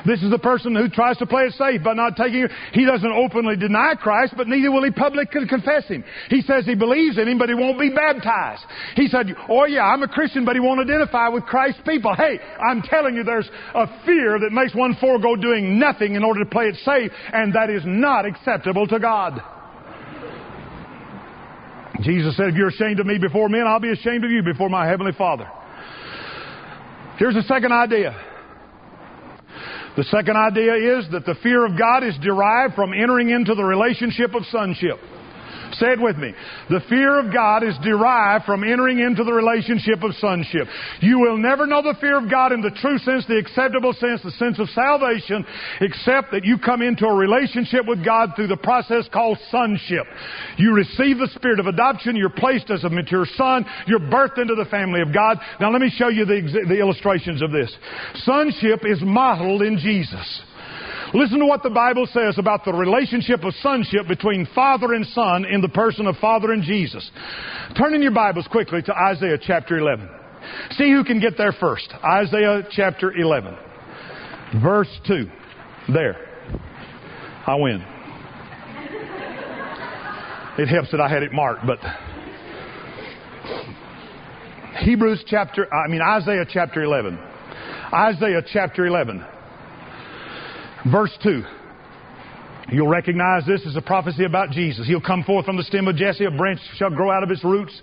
[0.05, 3.13] This is the person who tries to play it safe by not taking, he doesn't
[3.13, 6.03] openly deny Christ, but neither will he publicly confess him.
[6.29, 8.65] He says he believes in him, but he won't be baptized.
[8.97, 12.15] He said, oh yeah, I'm a Christian, but he won't identify with Christ's people.
[12.17, 16.43] Hey, I'm telling you, there's a fear that makes one forego doing nothing in order
[16.43, 19.41] to play it safe, and that is not acceptable to God.
[22.01, 24.69] Jesus said, if you're ashamed of me before men, I'll be ashamed of you before
[24.69, 25.49] my heavenly Father.
[27.19, 28.32] Here's the second idea.
[29.97, 33.65] The second idea is that the fear of God is derived from entering into the
[33.65, 34.99] relationship of sonship.
[35.73, 36.35] Say it with me.
[36.69, 40.69] The fear of God is derived from entering into the relationship of sonship.
[41.01, 44.21] You will never know the fear of God in the true sense, the acceptable sense,
[44.23, 45.45] the sense of salvation,
[45.81, 50.05] except that you come into a relationship with God through the process called sonship.
[50.59, 54.55] You receive the spirit of adoption, you're placed as a mature son, you're birthed into
[54.55, 55.39] the family of God.
[55.61, 57.75] Now let me show you the, the illustrations of this.
[58.25, 60.43] Sonship is modeled in Jesus.
[61.15, 65.45] Listen to what the Bible says about the relationship of sonship between Father and Son
[65.45, 67.11] in the person of Father and Jesus.
[67.77, 70.09] Turn in your Bibles quickly to Isaiah chapter 11.
[70.71, 71.93] See who can get there first.
[72.03, 73.57] Isaiah chapter 11,
[74.63, 75.27] verse 2.
[75.93, 76.17] There.
[77.47, 77.85] I win.
[80.59, 81.79] It helps that I had it marked, but
[84.81, 87.19] Hebrews chapter, I mean Isaiah chapter 11.
[87.93, 89.25] Isaiah chapter 11.
[90.91, 91.43] Verse 2.
[92.73, 94.87] You'll recognize this as a prophecy about Jesus.
[94.87, 97.45] He'll come forth from the stem of Jesse, a branch shall grow out of its
[97.45, 97.81] roots.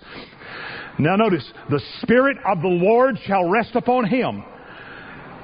[0.97, 4.43] Now notice, the Spirit of the Lord shall rest upon him.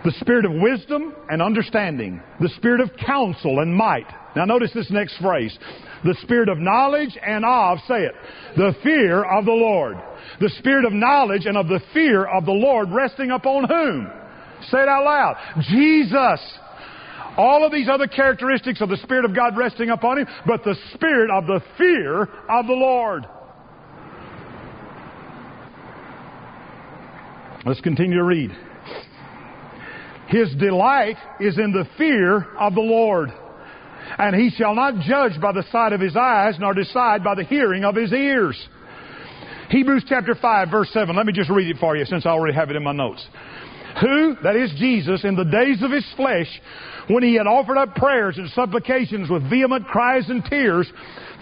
[0.03, 2.21] The Spirit of wisdom and understanding.
[2.39, 4.05] The Spirit of counsel and might.
[4.35, 5.57] Now notice this next phrase.
[6.03, 8.13] The Spirit of knowledge and of, say it,
[8.57, 9.97] the fear of the Lord.
[10.39, 14.11] The Spirit of knowledge and of the fear of the Lord resting upon whom?
[14.69, 15.37] Say it out loud.
[15.69, 16.59] Jesus.
[17.37, 20.75] All of these other characteristics of the Spirit of God resting upon him, but the
[20.93, 23.25] Spirit of the fear of the Lord.
[27.65, 28.51] Let's continue to read.
[30.27, 33.29] His delight is in the fear of the Lord.
[34.17, 37.43] And he shall not judge by the sight of his eyes, nor decide by the
[37.43, 38.57] hearing of his ears.
[39.69, 41.15] Hebrews chapter 5, verse 7.
[41.15, 43.25] Let me just read it for you since I already have it in my notes.
[44.01, 46.47] Who, that is Jesus, in the days of his flesh,
[47.07, 50.91] when he had offered up prayers and supplications with vehement cries and tears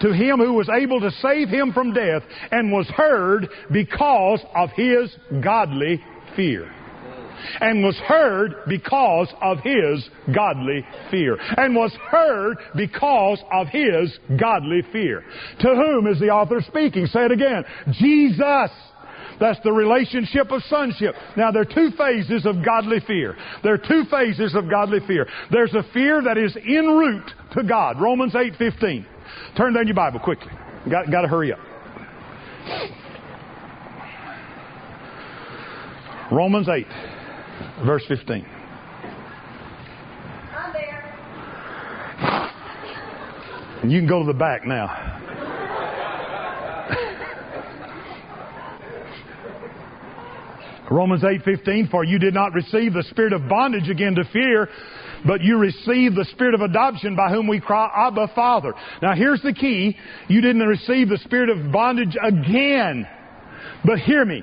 [0.00, 4.70] to him who was able to save him from death and was heard because of
[4.76, 6.02] his godly
[6.36, 6.70] fear
[7.60, 11.36] and was heard because of his godly fear.
[11.56, 15.24] And was heard because of his godly fear.
[15.60, 17.06] To whom is the author speaking?
[17.06, 17.64] Say it again.
[17.92, 18.70] Jesus.
[19.40, 21.14] That's the relationship of sonship.
[21.36, 23.36] Now, there are two phases of godly fear.
[23.62, 25.26] There are two phases of godly fear.
[25.50, 28.00] There's a fear that is en route to God.
[28.00, 29.04] Romans 8.15.
[29.56, 30.52] Turn down your Bible quickly.
[30.90, 31.58] Got, got to hurry up.
[36.30, 36.86] Romans 8,
[37.84, 38.46] verse 15.
[40.52, 41.14] I'm there.
[43.86, 45.14] You can go to the back now.
[50.90, 54.68] Romans 8:15 for you did not receive the spirit of bondage again to fear
[55.26, 58.74] but you received the spirit of adoption by whom we cry abba father.
[59.02, 59.96] Now here's the key.
[60.28, 63.08] You didn't receive the spirit of bondage again.
[63.84, 64.42] But hear me.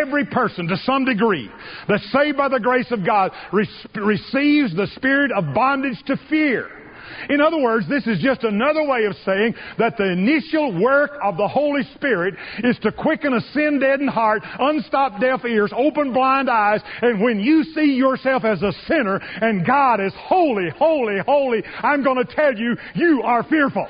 [0.00, 1.50] Every person to some degree
[1.86, 6.81] that's saved by the grace of God re- receives the spirit of bondage to fear
[7.28, 11.36] in other words, this is just another way of saying that the initial work of
[11.36, 12.34] the Holy Spirit
[12.64, 17.40] is to quicken a sin deadened heart, unstop deaf ears, open blind eyes, and when
[17.40, 22.34] you see yourself as a sinner and God is holy, holy, holy, I'm going to
[22.34, 23.86] tell you, you are fearful.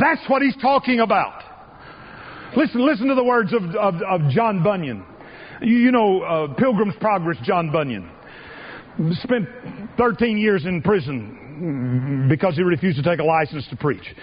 [0.00, 1.42] That's what he's talking about.
[2.56, 5.04] Listen, listen to the words of, of, of John Bunyan.
[5.60, 8.10] You, you know, uh, Pilgrim's Progress, John Bunyan.
[9.22, 9.46] Spent
[9.96, 14.14] 13 years in prison because he refused to take a license to preach.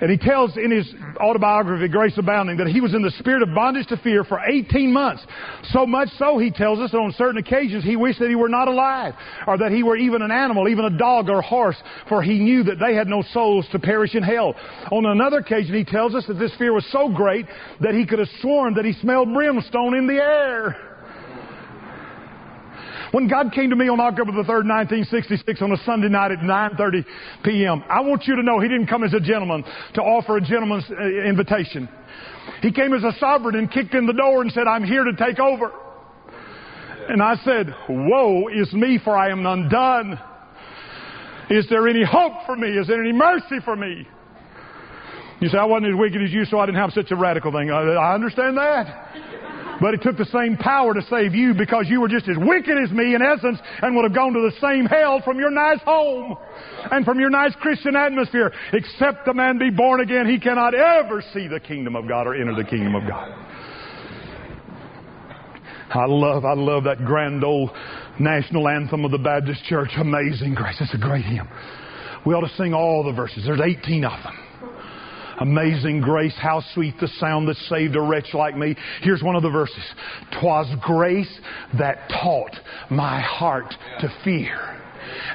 [0.00, 3.54] And he tells in his autobiography, Grace Abounding, that he was in the spirit of
[3.54, 5.24] bondage to fear for 18 months.
[5.70, 8.48] So much so, he tells us that on certain occasions he wished that he were
[8.48, 9.14] not alive,
[9.46, 11.76] or that he were even an animal, even a dog or a horse,
[12.08, 14.54] for he knew that they had no souls to perish in hell.
[14.90, 17.46] On another occasion, he tells us that this fear was so great
[17.80, 20.93] that he could have sworn that he smelled brimstone in the air.
[23.14, 26.40] When God came to me on October the 3rd, 1966 on a Sunday night at
[26.40, 27.04] 9.30
[27.44, 29.62] p.m., I want you to know He didn't come as a gentleman
[29.94, 31.88] to offer a gentleman's uh, invitation.
[32.60, 35.12] He came as a sovereign and kicked in the door and said, I'm here to
[35.14, 35.70] take over.
[37.08, 40.18] And I said, Woe is me, for I am undone.
[41.50, 42.66] Is there any hope for me?
[42.66, 44.08] Is there any mercy for me?
[45.38, 47.52] You say, I wasn't as wicked as you, so I didn't have such a radical
[47.52, 47.70] thing.
[47.70, 49.33] I understand that.
[49.80, 52.76] But it took the same power to save you because you were just as wicked
[52.82, 55.80] as me in essence and would have gone to the same hell from your nice
[55.84, 56.36] home
[56.90, 58.52] and from your nice Christian atmosphere.
[58.72, 62.34] Except the man be born again, he cannot ever see the kingdom of God or
[62.34, 63.32] enter the kingdom of God.
[65.90, 67.70] I love, I love that grand old
[68.18, 69.90] national anthem of the Baptist Church.
[69.96, 70.76] Amazing grace.
[70.80, 71.48] It's a great hymn.
[72.26, 73.44] We ought to sing all the verses.
[73.44, 74.43] There's 18 of them.
[75.40, 78.76] Amazing grace, how sweet the sound that saved a wretch like me.
[79.02, 79.84] Here's one of the verses.
[80.40, 81.40] Twas grace
[81.78, 82.54] that taught
[82.90, 84.80] my heart to fear.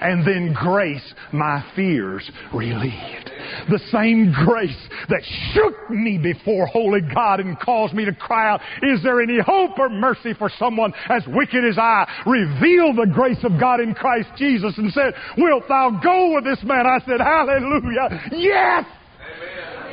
[0.01, 3.31] And then grace my fears relieved.
[3.69, 4.77] The same grace
[5.09, 5.21] that
[5.53, 9.77] shook me before holy God and caused me to cry out, Is there any hope
[9.77, 12.07] or mercy for someone as wicked as I?
[12.25, 16.63] Revealed the grace of God in Christ Jesus and said, Wilt thou go with this
[16.63, 16.85] man?
[16.85, 18.29] I said, Hallelujah.
[18.31, 18.85] Yes!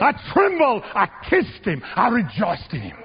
[0.01, 0.82] I trembled.
[0.84, 1.82] I kissed him.
[1.84, 2.97] I rejoiced in him.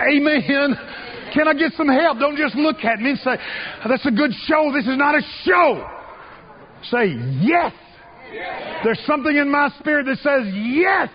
[0.00, 0.76] Amen.
[1.34, 2.18] Can I get some help?
[2.18, 3.36] Don't just look at me and say,
[3.88, 4.72] That's a good show.
[4.74, 5.86] This is not a show.
[6.90, 7.72] Say yes.
[8.84, 11.08] There's something in my spirit that says yes.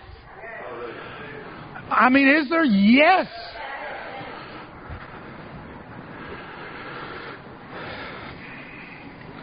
[1.90, 2.64] I mean, is there?
[2.64, 3.26] Yes.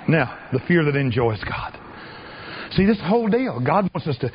[0.08, 1.78] Now, the fear that enjoys God.
[2.72, 4.32] See, this whole deal, God wants us to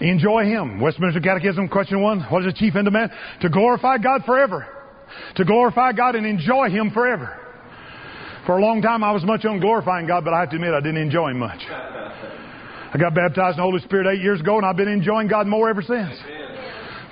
[0.00, 0.80] enjoy Him.
[0.80, 3.10] Westminster Catechism, question one What is the chief end of man?
[3.40, 4.66] To glorify God forever.
[5.36, 7.38] To glorify God and enjoy Him forever.
[8.46, 10.74] For a long time, I was much on glorifying God, but I have to admit
[10.74, 11.60] I didn't enjoy Him much.
[11.68, 15.46] I got baptized in the Holy Spirit eight years ago, and I've been enjoying God
[15.46, 16.18] more ever since.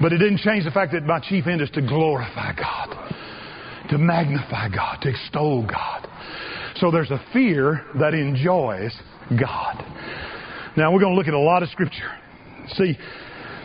[0.01, 3.15] But it didn't change the fact that my chief end is to glorify God,
[3.91, 6.07] to magnify God, to extol God.
[6.77, 8.93] So there's a fear that enjoys
[9.39, 9.85] God.
[10.77, 12.11] Now we're going to look at a lot of scripture.
[12.75, 12.97] See,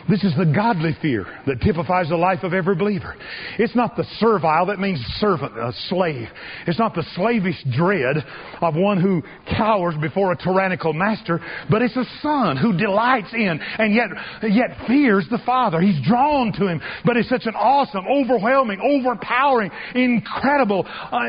[0.08, 3.16] this is the godly fear that typifies the life of every believer.
[3.58, 6.28] It's not the servile, that means servant, a slave.
[6.66, 8.24] It's not the slavish dread
[8.60, 9.22] of one who
[9.56, 14.08] cowers before a tyrannical master, but it's a son who delights in and yet,
[14.42, 15.80] yet fears the father.
[15.80, 21.26] He's drawn to him, but it's such an awesome, overwhelming, overpowering, incredible, uh,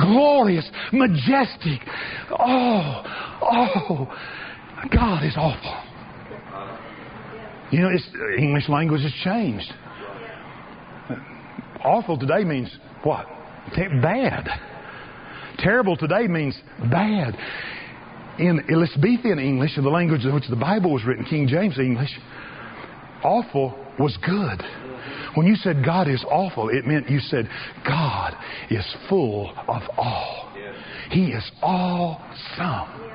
[0.00, 1.80] glorious, majestic.
[2.30, 3.02] Oh,
[3.42, 4.08] oh,
[4.92, 5.84] God is awful.
[7.70, 7.90] You know,
[8.38, 9.70] English language has changed.
[11.84, 12.70] Awful today means
[13.02, 13.26] what?
[13.76, 14.48] Bad.
[15.58, 16.58] Terrible today means
[16.90, 17.36] bad.
[18.38, 22.10] In Elizabethan English, in the language in which the Bible was written, King James English,
[23.22, 24.62] awful was good.
[25.34, 27.48] When you said God is awful, it meant you said
[27.86, 28.34] God
[28.70, 30.52] is full of all.
[31.10, 33.07] He is awesome.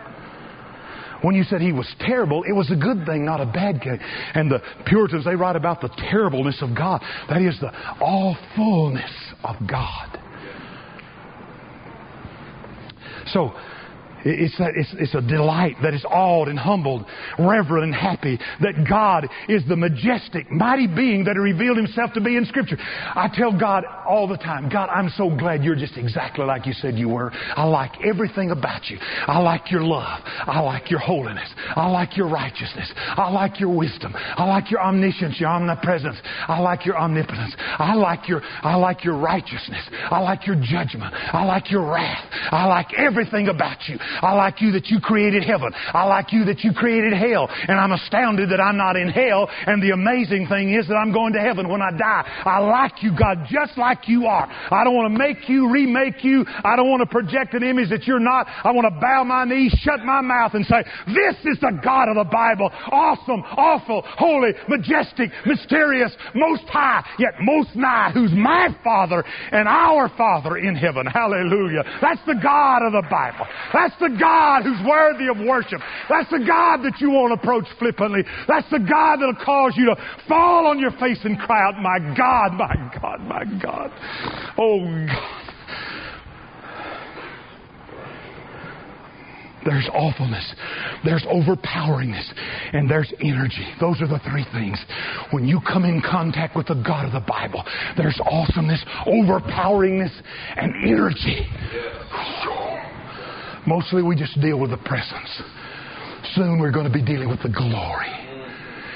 [1.24, 3.97] When you said he was terrible, it was a good thing, not a bad thing.
[4.34, 7.01] And the Puritans, they write about the terribleness of God.
[7.30, 7.71] That is the
[8.01, 9.09] awfulness
[9.41, 10.19] of God.
[13.28, 13.53] So,
[14.26, 17.05] it's, a, it's, it's, a delight that is awed and humbled,
[17.38, 22.21] reverent and happy that God is the majestic, mighty being that He revealed himself to
[22.21, 22.78] be in Scripture.
[22.80, 26.74] I tell God all the time, God, I'm so glad you're just exactly like you
[26.74, 27.32] said you were.
[27.34, 28.97] I like everything about you.
[29.01, 30.21] I like your love.
[30.26, 31.49] I like your holiness.
[31.76, 32.91] I like your righteousness.
[32.95, 34.13] I like your wisdom.
[34.15, 36.17] I like your omniscience, your omnipresence.
[36.47, 37.55] I like your omnipotence.
[37.59, 39.84] I like your, I like your righteousness.
[40.09, 41.13] I like your judgment.
[41.13, 42.26] I like your wrath.
[42.51, 43.97] I like everything about you.
[44.22, 45.74] I like you that you created heaven.
[45.93, 47.47] I like you that you created hell.
[47.49, 49.49] And I'm astounded that I'm not in hell.
[49.49, 52.24] And the amazing thing is that I'm going to heaven when I die.
[52.45, 54.47] I like you, God, just like you are.
[54.72, 56.45] I don't want to make you, remake you.
[56.64, 58.47] I don't want to project an image that you're not.
[58.47, 62.09] I want to bow my knees, shut my mouth, and say, This is the God
[62.09, 62.70] of the Bible.
[62.91, 70.09] Awesome, awful, holy, majestic, mysterious, most high, yet most nigh, who's my Father and our
[70.18, 71.05] Father in heaven.
[71.05, 71.84] Hallelujah.
[72.01, 73.45] That's the God of the Bible.
[73.74, 75.80] That's the God who's worthy of worship.
[76.10, 78.24] That's the God that you won't approach flippantly.
[78.47, 79.95] That's the God that'll cause you to
[80.28, 83.91] fall on your face and cry out, My God, my God, my God.
[84.58, 85.43] Oh, God.
[89.66, 90.56] There's awfulness.
[91.06, 92.34] There's overpoweringness.
[92.74, 93.66] And there's energy.
[93.80, 94.84] Those are the three things.
[95.32, 97.64] When you come in contact with the God of the Bible,
[97.97, 100.12] there's awesomeness, overpoweringness,
[100.58, 101.47] and energy.
[103.66, 105.41] Mostly we just deal with the presence.
[106.36, 108.11] Soon we're going to be dealing with the glory.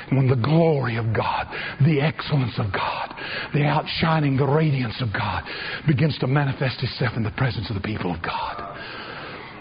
[0.09, 1.47] When the glory of God,
[1.85, 3.13] the excellence of God,
[3.53, 5.43] the outshining, the radiance of God
[5.85, 8.77] begins to manifest itself in the presence of the people of God,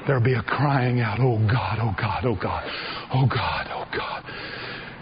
[0.06, 2.62] there'll be a crying out, Oh God, oh God, oh God,
[3.12, 4.22] oh God, oh God.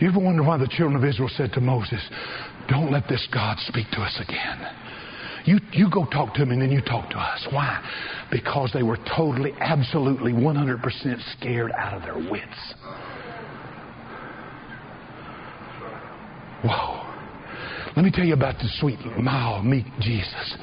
[0.01, 2.01] You ever wonder why the children of Israel said to Moses,
[2.69, 4.84] Don't let this God speak to us again?
[5.45, 7.47] You, you go talk to them and then you talk to us.
[7.51, 7.83] Why?
[8.31, 12.75] Because they were totally, absolutely, 100% scared out of their wits.
[16.65, 17.01] Whoa.
[17.95, 20.57] Let me tell you about the sweet, mild, meek Jesus.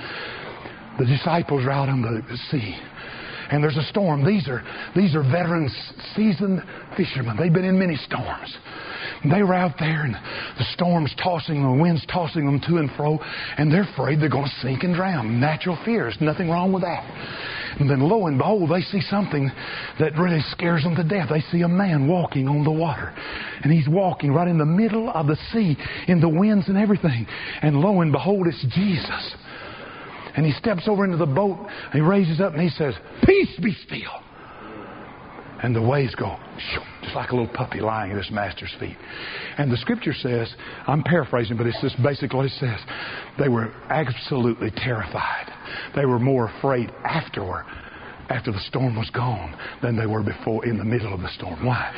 [0.98, 2.76] The disciples are out on the sea
[3.52, 4.26] and there's a storm.
[4.26, 4.64] These are,
[4.96, 5.76] these are veterans,
[6.16, 6.64] seasoned
[6.96, 7.38] fishermen.
[7.38, 8.58] They've been in many storms.
[9.24, 12.90] They were out there and the storm's tossing them, the wind's tossing them to and
[12.98, 13.20] fro,
[13.58, 15.40] and they're afraid they're going to sink and drown.
[15.40, 16.18] Natural fears.
[16.20, 17.04] Nothing wrong with that.
[17.80, 19.52] And then lo and behold, they see something
[20.00, 21.30] that really scares them to death.
[21.30, 23.14] They see a man walking on the water.
[23.64, 27.28] And he's walking right in the middle of the sea, in the winds and everything.
[27.62, 29.36] And lo and behold, it's Jesus.
[30.36, 33.60] And he steps over into the boat, and he raises up and he says, Peace
[33.62, 34.22] be still.
[35.62, 36.38] And the waves go,
[37.02, 38.98] just like a little puppy lying at his master's feet.
[39.58, 40.54] And the scripture says,
[40.88, 42.80] I'm paraphrasing, but it's just basically what it says.
[43.40, 45.52] They were absolutely terrified.
[45.96, 47.66] They were more afraid afterward,
[48.30, 51.66] after the storm was gone, than they were before in the middle of the storm.
[51.66, 51.94] Why?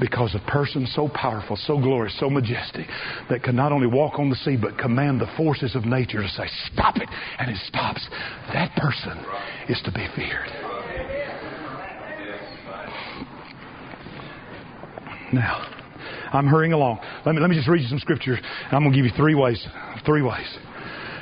[0.00, 2.86] Because a person so powerful, so glorious, so majestic,
[3.30, 6.28] that can not only walk on the sea, but command the forces of nature to
[6.28, 7.08] say, Stop it!
[7.38, 8.06] And it stops.
[8.52, 9.24] That person
[9.68, 10.75] is to be feared.
[15.32, 15.66] Now,
[16.32, 17.00] I'm hurrying along.
[17.24, 18.38] Let me, let me just read you some scriptures.
[18.70, 19.64] I'm going to give you three ways.
[20.04, 20.58] Three ways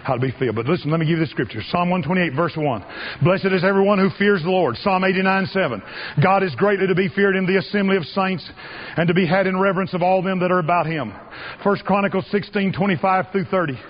[0.05, 0.55] how to be filled.
[0.55, 1.61] But listen, let me give you the scripture.
[1.71, 2.85] Psalm 128 verse 1.
[3.23, 4.77] Blessed is everyone who fears the Lord.
[4.77, 5.83] Psalm 89 7.
[6.23, 8.49] God is greatly to be feared in the assembly of saints
[8.97, 11.13] and to be had in reverence of all them that are about him.
[11.65, 13.81] First Chronicles 16 25 through 30.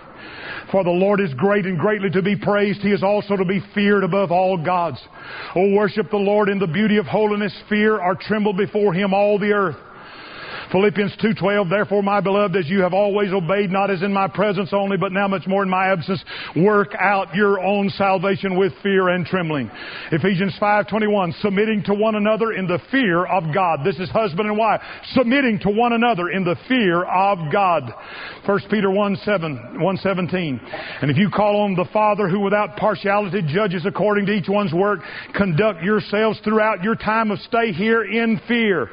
[0.71, 2.81] For the Lord is great and greatly to be praised.
[2.81, 4.99] He is also to be feared above all gods.
[5.57, 7.55] O worship the Lord in the beauty of holiness.
[7.69, 9.77] Fear or tremble before him all the earth.
[10.75, 14.71] Philippians 2.12, therefore my beloved, as you have always obeyed, not as in my presence
[14.73, 16.21] only, but now much more in my absence,
[16.57, 19.71] work out your own salvation with fear and trembling.
[20.11, 23.85] Ephesians 5.21, submitting to one another in the fear of God.
[23.85, 24.81] This is husband and wife.
[25.13, 27.95] Submitting to one another in the fear of God.
[28.45, 30.61] 1 Peter 1, 7, 117.
[31.03, 34.75] And if you call on the Father who without partiality judges according to each one's
[34.75, 34.99] work,
[35.37, 38.91] conduct yourselves throughout your time of stay here in fear.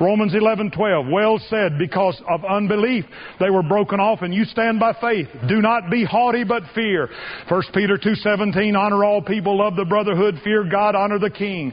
[0.00, 1.10] Romans 11:12.
[1.10, 3.04] Well said, because of unbelief
[3.40, 5.28] they were broken off, and you stand by faith.
[5.48, 7.08] Do not be haughty, but fear.
[7.48, 8.76] 1 Peter 2:17.
[8.76, 11.72] Honor all people, love the brotherhood, fear God, honor the king.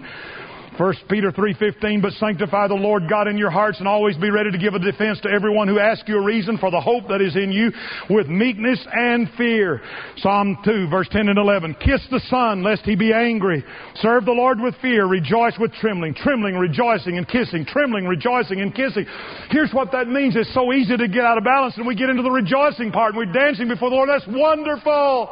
[0.78, 4.52] 1 Peter 3.15, but sanctify the Lord God in your hearts and always be ready
[4.52, 7.22] to give a defense to everyone who asks you a reason for the hope that
[7.22, 7.72] is in you
[8.10, 9.82] with meekness and fear.
[10.18, 11.76] Psalm 2, verse 10 and 11.
[11.76, 13.66] Kiss the Son, lest he be angry.
[13.96, 15.08] Serve the Lord with fear.
[15.08, 16.14] Rejoice with trembling.
[16.16, 17.66] Trembling, rejoicing, and kissing.
[17.66, 19.06] Trembling, rejoicing, and kissing.
[19.50, 20.38] Here's what that means.
[20.38, 23.14] It's so easy to get out of balance and we get into the rejoicing part
[23.14, 24.08] and we're dancing before the Lord.
[24.08, 25.30] That's wonderful.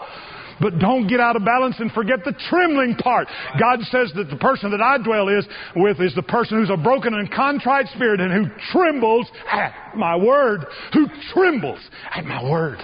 [0.61, 3.27] But don't get out of balance and forget the trembling part.
[3.59, 6.81] God says that the person that I dwell is with is the person who's a
[6.81, 10.65] broken and contrite spirit and who trembles at my word.
[10.93, 11.79] Who trembles
[12.13, 12.79] at my word.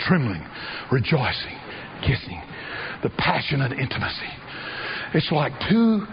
[0.00, 0.44] Trembling,
[0.90, 1.58] rejoicing,
[2.00, 2.40] kissing,
[3.02, 4.32] the passionate intimacy.
[5.14, 6.06] It's like two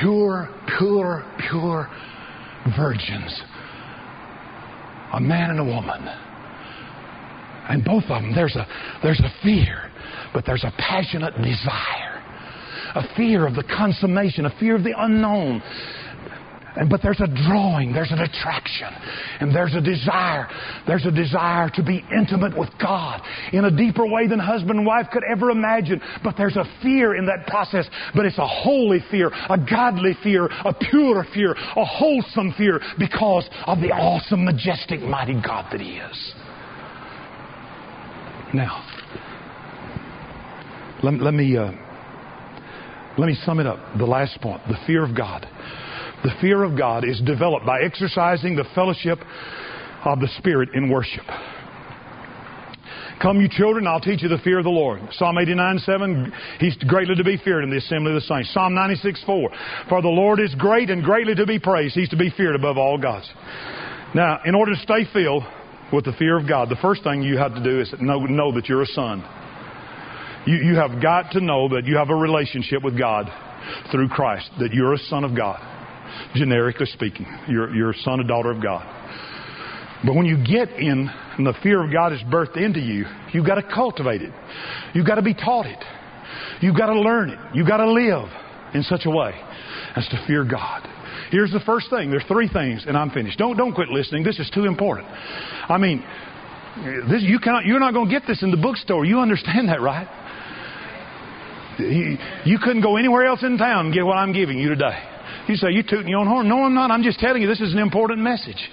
[0.00, 1.90] pure, pure, pure
[2.76, 3.42] virgins.
[5.14, 6.06] A man and a woman
[7.68, 8.66] and both of them, there's a,
[9.02, 9.90] there's a fear,
[10.32, 12.14] but there's a passionate desire.
[12.94, 15.62] A fear of the consummation, a fear of the unknown.
[16.76, 18.88] And, but there's a drawing, there's an attraction,
[19.40, 20.48] and there's a desire.
[20.86, 23.20] There's a desire to be intimate with God
[23.52, 26.00] in a deeper way than husband and wife could ever imagine.
[26.22, 30.46] But there's a fear in that process, but it's a holy fear, a godly fear,
[30.46, 35.98] a pure fear, a wholesome fear because of the awesome, majestic, mighty God that He
[35.98, 36.34] is.
[38.54, 38.84] Now,
[41.02, 41.72] let, let me uh,
[43.18, 43.78] let me sum it up.
[43.98, 45.46] The last point: the fear of God.
[46.24, 49.20] The fear of God is developed by exercising the fellowship
[50.04, 51.24] of the Spirit in worship.
[53.22, 55.00] Come, you children, I'll teach you the fear of the Lord.
[55.12, 58.52] Psalm 89, 7, He's greatly to be feared in the assembly of the saints.
[58.54, 59.50] Psalm 96, 4,
[59.88, 61.94] For the Lord is great and greatly to be praised.
[61.94, 63.28] He's to be feared above all gods.
[64.14, 65.42] Now, in order to stay filled,
[65.92, 68.52] with the fear of God, the first thing you have to do is know, know
[68.52, 69.24] that you're a son.
[70.46, 73.26] You, you have got to know that you have a relationship with God
[73.90, 75.60] through Christ, that you're a son of God,
[76.34, 77.26] generically speaking.
[77.48, 78.94] You're, you're a son or daughter of God.
[80.04, 83.46] But when you get in and the fear of God is birthed into you, you've
[83.46, 84.32] got to cultivate it.
[84.94, 85.82] You've got to be taught it.
[86.60, 87.38] You've got to learn it.
[87.54, 88.28] You've got to live
[88.74, 89.32] in such a way
[89.96, 90.86] as to fear God.
[91.30, 92.10] Here's the first thing.
[92.10, 93.38] There's three things, and I'm finished.
[93.38, 94.24] Don't, don't quit listening.
[94.24, 95.08] This is too important.
[95.08, 96.02] I mean,
[97.10, 99.04] this, you cannot, you're not going to get this in the bookstore.
[99.04, 100.08] You understand that, right?
[101.78, 104.98] You, couldn't go anywhere else in town and get what I'm giving you today.
[105.48, 106.48] You say, you're tooting your own horn.
[106.48, 106.90] No, I'm not.
[106.90, 108.68] I'm just telling you this is an important message.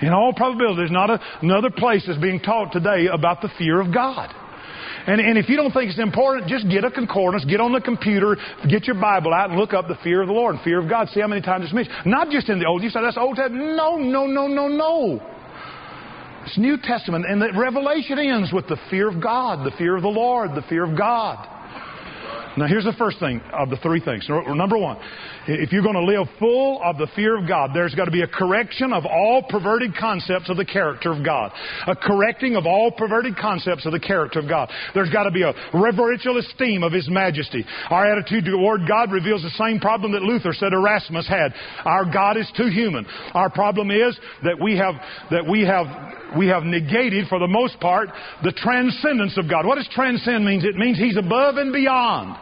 [0.00, 3.80] In all probability, there's not a, another place that's being taught today about the fear
[3.80, 4.34] of God.
[5.06, 7.80] And, and if you don't think it's important, just get a concordance, get on the
[7.80, 8.36] computer,
[8.68, 10.88] get your Bible out and look up the fear of the Lord and fear of
[10.88, 11.08] God.
[11.08, 11.96] See how many times it's mentioned.
[12.06, 13.76] Not just in the Old, you say that's Old Testament.
[13.76, 15.28] No, no, no, no, no.
[16.44, 20.02] It's New Testament, and the Revelation ends with the fear of God, the fear of
[20.02, 21.48] the Lord, the fear of God.
[22.56, 24.28] Now, here's the first thing of the three things.
[24.28, 24.98] Number one,
[25.46, 28.22] if you're going to live full of the fear of God, there's got to be
[28.22, 31.50] a correction of all perverted concepts of the character of God.
[31.86, 34.70] A correcting of all perverted concepts of the character of God.
[34.94, 37.64] There's got to be a reverential esteem of His majesty.
[37.88, 41.54] Our attitude toward God reveals the same problem that Luther said Erasmus had.
[41.86, 43.06] Our God is too human.
[43.32, 44.94] Our problem is that we have,
[45.30, 45.86] that we have,
[46.36, 48.10] we have negated, for the most part,
[48.42, 49.64] the transcendence of God.
[49.64, 50.62] What does transcend mean?
[50.62, 52.41] It means He's above and beyond.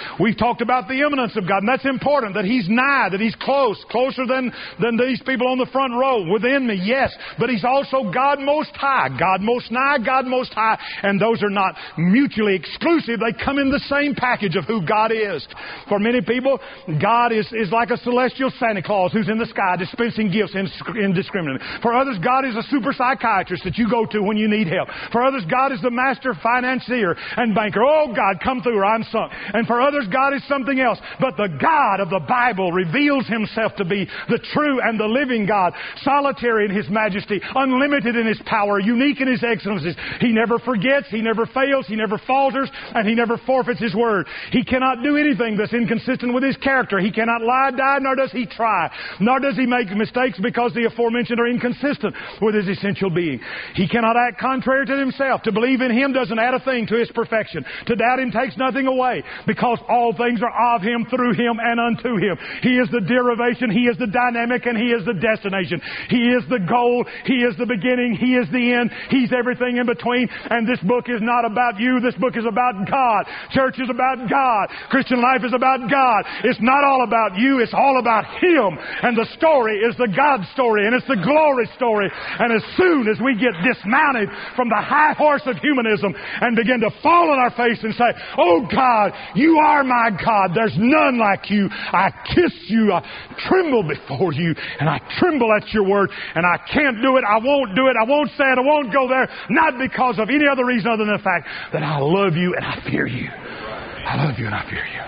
[0.19, 3.35] We've talked about the immanence of God, and that's important, that He's nigh, that He's
[3.41, 7.65] close, closer than, than these people on the front row, within me, yes, but He's
[7.65, 12.55] also God most high, God most nigh, God most high, and those are not mutually
[12.55, 13.19] exclusive.
[13.19, 15.45] They come in the same package of who God is.
[15.87, 16.59] For many people,
[17.01, 21.65] God is, is like a celestial Santa Claus who's in the sky dispensing gifts indiscriminately.
[21.81, 24.89] For others, God is a super psychiatrist that you go to when you need help.
[25.11, 27.83] For others, God is the master financier and banker.
[27.83, 29.31] Oh, God, come through or I'm sunk.
[29.53, 30.99] And for others, God is something else.
[31.19, 35.45] But the God of the Bible reveals himself to be the true and the living
[35.45, 35.73] God,
[36.03, 39.95] solitary in his majesty, unlimited in his power, unique in his excellencies.
[40.19, 44.27] He never forgets, he never fails, he never falters, and he never forfeits his word.
[44.51, 46.99] He cannot do anything that's inconsistent with his character.
[46.99, 48.91] He cannot lie, die, nor does he try.
[49.19, 53.39] Nor does he make mistakes because the aforementioned are inconsistent with his essential being.
[53.75, 55.43] He cannot act contrary to himself.
[55.43, 57.65] To believe in him doesn't add a thing to his perfection.
[57.87, 61.75] To doubt him takes nothing away because all things are of Him, through Him, and
[61.75, 62.39] unto Him.
[62.63, 65.83] He is the derivation, He is the dynamic, and He is the destination.
[66.07, 69.85] He is the goal, He is the beginning, He is the end, He's everything in
[69.85, 70.31] between.
[70.49, 73.27] And this book is not about you, this book is about God.
[73.51, 74.71] Church is about God.
[74.87, 76.23] Christian life is about God.
[76.47, 78.79] It's not all about you, it's all about Him.
[79.03, 82.07] And the story is the God story, and it's the glory story.
[82.39, 86.79] And as soon as we get dismounted from the high horse of humanism and begin
[86.81, 90.51] to fall on our face and say, Oh God, you are my God.
[90.55, 91.69] There's none like you.
[91.71, 92.91] I kiss you.
[92.91, 93.01] I
[93.47, 94.55] tremble before you.
[94.79, 96.11] And I tremble at your word.
[96.35, 97.23] And I can't do it.
[97.27, 97.95] I won't do it.
[97.99, 98.57] I won't say it.
[98.57, 99.29] I won't go there.
[99.49, 102.65] Not because of any other reason other than the fact that I love you and
[102.65, 103.29] I fear you.
[103.29, 105.01] I love you and I fear you.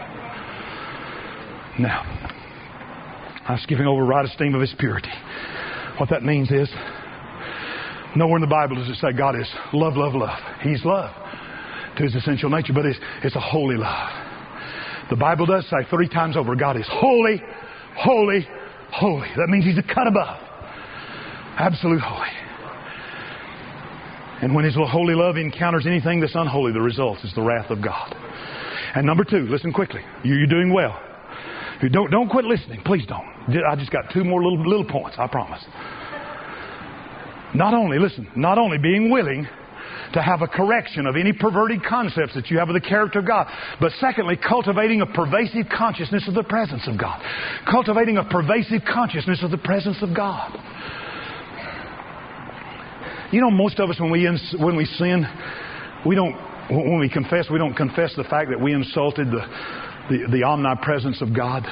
[1.80, 2.04] Now,
[3.48, 5.12] I was giving over right esteem of His purity.
[5.98, 6.70] What that means is,
[8.16, 10.40] nowhere in the Bible does it say God is love, love, love.
[10.62, 11.12] He's love
[11.98, 14.23] to His essential nature, but it's, it's a holy love.
[15.14, 17.40] The Bible does say three times over God is holy,
[17.96, 18.48] holy,
[18.92, 19.28] holy.
[19.38, 20.40] That means He's a cut above.
[21.60, 22.34] Absolute holy.
[24.42, 27.80] And when His holy love encounters anything that's unholy, the result is the wrath of
[27.80, 28.16] God.
[28.96, 30.02] And number two, listen quickly.
[30.24, 31.00] You're doing well.
[31.92, 32.82] Don't, don't quit listening.
[32.84, 33.62] Please don't.
[33.70, 35.64] I just got two more little, little points, I promise.
[37.54, 39.48] Not only, listen, not only being willing
[40.14, 43.28] to have a correction of any perverted concepts that you have of the character of
[43.28, 43.48] God.
[43.80, 47.22] But secondly, cultivating a pervasive consciousness of the presence of God.
[47.70, 50.52] Cultivating a pervasive consciousness of the presence of God.
[53.32, 54.26] You know, most of us, when we,
[54.60, 55.26] when we sin,
[56.06, 56.36] we don't,
[56.70, 59.42] when we confess, we don't confess the fact that we insulted the,
[60.10, 61.66] the, the omnipresence of God.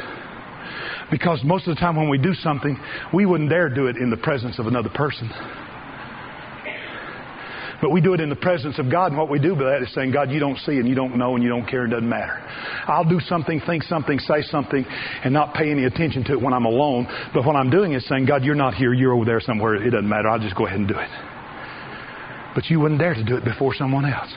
[1.11, 2.79] Because most of the time when we do something,
[3.13, 5.29] we wouldn't dare do it in the presence of another person.
[7.81, 9.81] But we do it in the presence of God, and what we do by that
[9.81, 11.89] is saying, God, you don't see and you don't know and you don't care, it
[11.89, 12.37] doesn't matter.
[12.87, 14.85] I'll do something, think something, say something,
[15.23, 17.07] and not pay any attention to it when I'm alone.
[17.33, 19.89] But what I'm doing is saying, God, you're not here, you're over there somewhere, it
[19.89, 21.09] doesn't matter, I'll just go ahead and do it.
[22.53, 24.31] But you wouldn't dare to do it before someone else.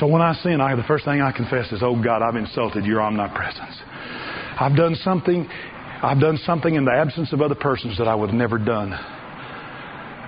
[0.00, 2.84] So when I sin, I, the first thing I confess is, oh God, I've insulted
[2.84, 3.76] your omnipresence.
[4.58, 5.48] I've done something,
[6.02, 8.90] I've done something in the absence of other persons that I would have never done.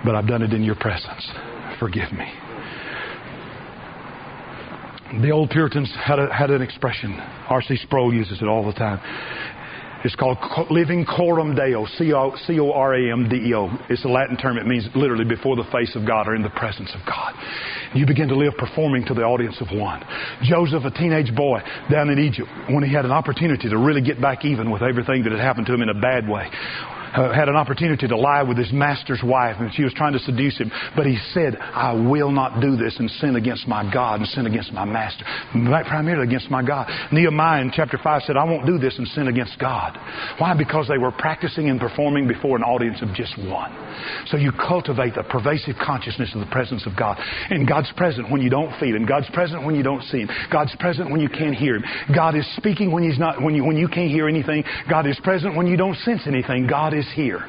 [0.05, 1.29] But I've done it in your presence
[1.81, 2.31] forgive me.
[5.23, 7.19] The old Puritans had, a, had an expression.
[7.49, 7.75] R.C.
[7.77, 9.01] Sproul uses it all the time.
[10.05, 10.37] It's called
[10.71, 13.69] living coram deo, C-O-R-A-M-D-E-O.
[13.89, 14.57] It's a Latin term.
[14.57, 17.33] It means literally before the face of God or in the presence of God.
[17.93, 20.03] You begin to live performing to the audience of one.
[20.43, 21.59] Joseph, a teenage boy
[21.91, 25.23] down in Egypt, when he had an opportunity to really get back even with everything
[25.23, 26.49] that had happened to him in a bad way,
[27.13, 30.19] Uh, had an opportunity to lie with his master's wife, and she was trying to
[30.19, 30.71] seduce him.
[30.95, 34.45] But he said, I will not do this and sin against my God and sin
[34.45, 35.25] against my master.
[35.51, 36.89] Primarily against my God.
[37.11, 39.97] Nehemiah in chapter 5 said, I won't do this and sin against God.
[40.37, 40.55] Why?
[40.57, 43.71] Because they were practicing and performing before an audience of just one.
[44.27, 47.17] So you cultivate the pervasive consciousness of the presence of God.
[47.49, 49.05] And God's present when you don't feel Him.
[49.05, 50.29] God's present when you don't see Him.
[50.51, 51.83] God's present when you can't hear Him.
[52.15, 54.63] God is speaking when He's not, when you, when you can't hear anything.
[54.89, 56.67] God is present when you don't sense anything.
[56.67, 57.45] God is here.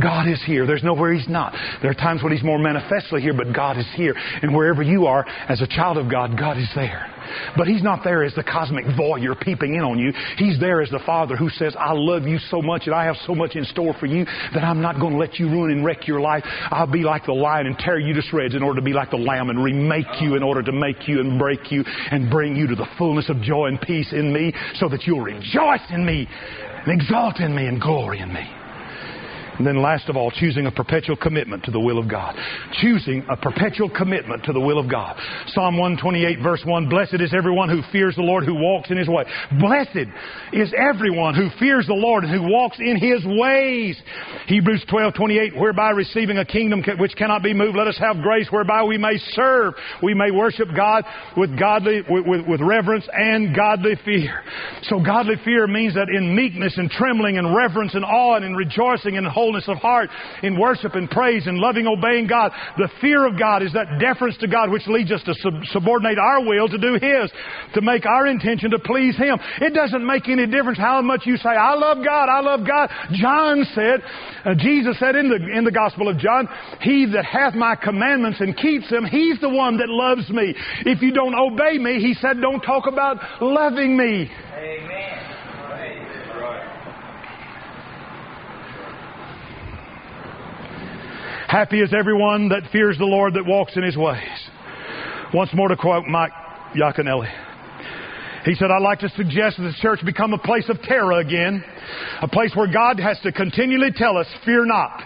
[0.00, 0.66] God is here.
[0.66, 1.54] There's nowhere He's not.
[1.82, 4.14] There are times when He's more manifestly here, but God is here.
[4.42, 7.08] And wherever you are as a child of God, God is there.
[7.56, 10.12] But He's not there as the cosmic voyeur peeping in on you.
[10.36, 13.16] He's there as the Father who says, I love you so much and I have
[13.26, 15.84] so much in store for you that I'm not going to let you ruin and
[15.84, 16.44] wreck your life.
[16.70, 19.10] I'll be like the lion and tear you to shreds in order to be like
[19.10, 22.56] the lamb and remake you in order to make you and break you and bring
[22.56, 26.04] you to the fullness of joy and peace in me so that you'll rejoice in
[26.04, 28.61] me and exalt in me and glory in me.
[29.58, 32.36] And then last of all, choosing a perpetual commitment to the will of God.
[32.80, 35.16] Choosing a perpetual commitment to the will of God.
[35.48, 39.08] Psalm 128 verse 1, Blessed is everyone who fears the Lord, who walks in His
[39.08, 39.24] way.
[39.60, 40.08] Blessed
[40.52, 44.00] is everyone who fears the Lord and who walks in His ways.
[44.46, 48.48] Hebrews 12, 28, whereby receiving a kingdom which cannot be moved, let us have grace
[48.50, 51.04] whereby we may serve, we may worship God
[51.36, 54.42] with godly, with, with, with reverence and godly fear.
[54.84, 58.54] So godly fear means that in meekness and trembling and reverence and awe and in
[58.54, 60.08] rejoicing and wholeness of heart,
[60.44, 62.52] in worship and praise and loving obeying God.
[62.78, 66.18] The fear of God is that deference to God which leads us to sub- subordinate
[66.18, 67.26] our will to do His,
[67.74, 69.38] to make our intention to please Him.
[69.60, 72.88] It doesn't make any difference how much you say, I love God, I love God.
[73.12, 74.00] John said,
[74.44, 76.48] uh, Jesus said in the, in the Gospel of John,
[76.80, 80.54] He that hath my commandments and keeps them, He's the one that loves me.
[80.86, 84.30] If you don't obey me, He said, don't talk about loving me.
[84.54, 85.31] Amen.
[91.52, 94.24] Happy is everyone that fears the Lord that walks in his ways.
[95.34, 96.32] Once more to quote Mike
[96.74, 97.30] Yaconelli.
[98.46, 101.62] He said, I'd like to suggest that the church become a place of terror again.
[102.22, 105.02] A place where God has to continually tell us, fear not.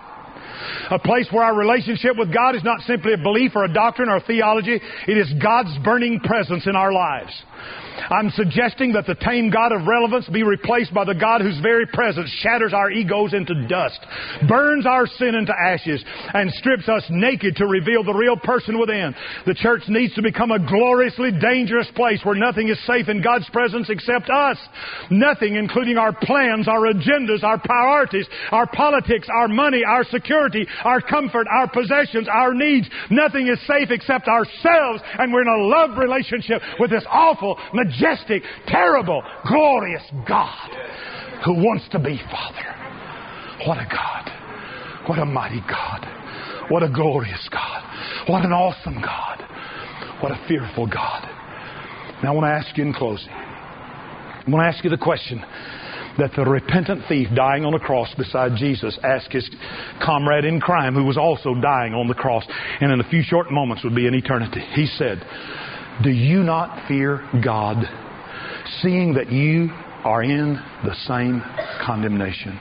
[0.93, 4.09] A place where our relationship with God is not simply a belief or a doctrine
[4.09, 4.81] or a theology.
[5.09, 7.33] It is God's burning presence in our lives.
[8.11, 11.87] I'm suggesting that the tame God of relevance be replaced by the God whose very
[11.87, 14.01] presence shatters our egos into dust,
[14.49, 19.15] burns our sin into ashes, and strips us naked to reveal the real person within.
[19.47, 23.49] The church needs to become a gloriously dangerous place where nothing is safe in God's
[23.51, 24.59] presence except us.
[25.11, 31.01] Nothing, including our plans, our agendas, our priorities, our politics, our money, our security, our
[31.01, 32.89] comfort, our possessions, our needs.
[33.11, 38.43] Nothing is safe except ourselves, and we're in a love relationship with this awful, majestic,
[38.67, 40.71] terrible, glorious God
[41.45, 43.67] who wants to be Father.
[43.67, 45.09] What a God.
[45.09, 46.07] What a mighty God.
[46.69, 48.29] What a glorious God.
[48.29, 49.43] What an awesome God.
[50.21, 51.23] What a fearful God.
[52.23, 53.29] Now I want to ask you in closing.
[53.31, 55.45] I want to ask you the question
[56.19, 59.49] that the repentant thief dying on the cross beside Jesus asked his
[60.03, 62.45] comrade in crime who was also dying on the cross
[62.81, 64.65] and in a few short moments would be in eternity.
[64.73, 65.23] He said,
[66.03, 67.77] Do you not fear God
[68.83, 69.71] seeing that you
[70.05, 71.43] are in the same
[71.85, 72.59] condemnation?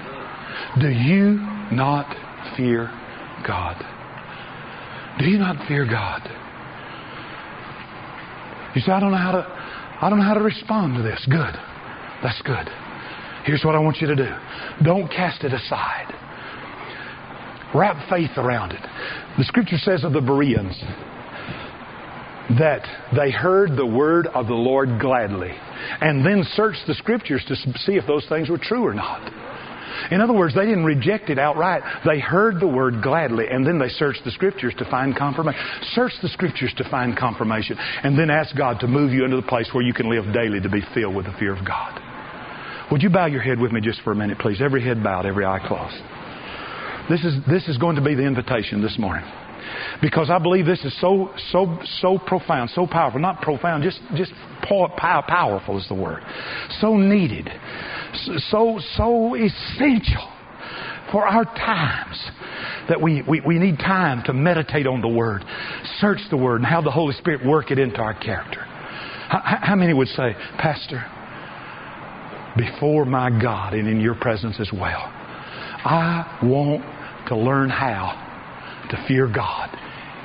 [0.80, 1.40] Do you
[1.76, 2.08] not
[2.56, 2.88] fear
[3.46, 3.84] God?
[5.20, 6.22] Do you not fear God?
[8.74, 9.46] You say, I don't know how to,
[10.02, 11.26] I don't know how to respond to this.
[11.30, 11.56] Good.
[12.24, 12.68] That's good.
[13.46, 14.30] Here's what I want you to do.
[14.84, 16.14] Don't cast it aside.
[17.74, 18.82] Wrap faith around it.
[19.38, 20.82] The scripture says of the Bereans
[22.60, 22.86] that
[23.16, 25.52] they heard the word of the Lord gladly
[26.02, 29.32] and then searched the scriptures to see if those things were true or not.
[30.12, 31.82] In other words, they didn't reject it outright.
[32.06, 35.60] They heard the word gladly, and then they searched the scriptures to find confirmation.
[35.94, 39.48] Search the scriptures to find confirmation, and then ask God to move you into the
[39.48, 42.00] place where you can live daily to be filled with the fear of God.
[42.92, 44.62] Would you bow your head with me just for a minute, please?
[44.62, 45.96] Every head bowed, every eye closed.
[47.10, 49.26] This is, this is going to be the invitation this morning.
[50.02, 53.20] Because I believe this is so, so, so profound, so powerful.
[53.20, 54.34] Not profound, just, just
[54.68, 56.22] powerful is the word.
[56.82, 57.50] So needed.
[58.50, 60.32] So, so essential
[61.12, 62.32] for our times
[62.90, 65.44] that we, we, we need time to meditate on the Word,
[66.00, 68.62] search the Word, and have the Holy Spirit work it into our character.
[68.62, 71.06] How, how many would say, Pastor,
[72.58, 75.12] before my God and in your presence as well,
[75.86, 78.25] I want to learn how
[78.96, 79.70] to fear God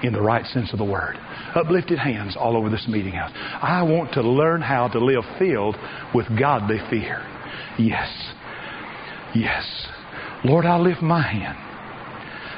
[0.02, 1.16] in the right sense of the word.
[1.54, 3.32] Uplifted hands all over this meeting house.
[3.34, 5.76] I want to learn how to live filled
[6.14, 7.26] with godly fear.
[7.78, 8.08] Yes.
[9.34, 9.64] Yes.
[10.44, 11.58] Lord, I lift my hand.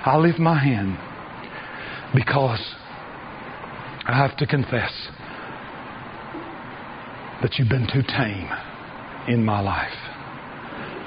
[0.05, 0.99] I lift my hand
[2.15, 2.61] because
[4.05, 4.93] I have to confess
[7.43, 8.49] that you've been too tame
[9.29, 9.91] in my life.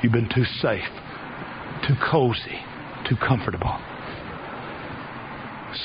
[0.01, 0.84] You've been too safe,
[1.88, 2.60] too cozy,
[3.10, 3.80] too comfortable.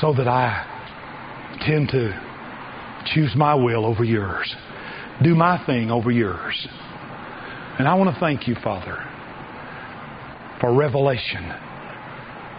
[0.01, 2.30] So that I tend to
[3.07, 4.55] choose my will over yours,
[5.22, 6.68] do my thing over yours.
[7.78, 8.99] And I want to thank you, Father,
[10.61, 11.53] for revelation,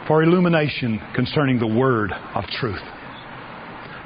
[0.08, 2.82] for illumination concerning the word of truth.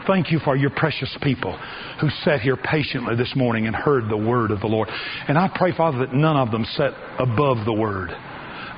[0.08, 1.58] Thank you for your precious people
[2.00, 4.90] who sat here patiently this morning and heard the word of the Lord.
[5.28, 8.12] And I pray, Father, that none of them sat above the word,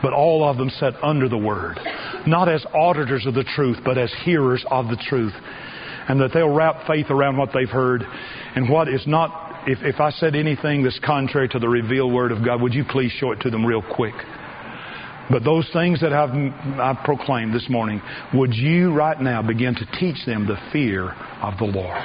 [0.02, 1.80] but all of them sat under the word.
[2.26, 5.34] Not as auditors of the truth, but as hearers of the truth.
[6.10, 8.04] And that they'll wrap faith around what they've heard
[8.56, 12.32] and what is not, if, if I said anything that's contrary to the revealed word
[12.32, 14.16] of God, would you please show it to them real quick?
[15.30, 16.32] But those things that I've,
[16.80, 18.02] I've proclaimed this morning,
[18.34, 22.02] would you right now begin to teach them the fear of the Lord?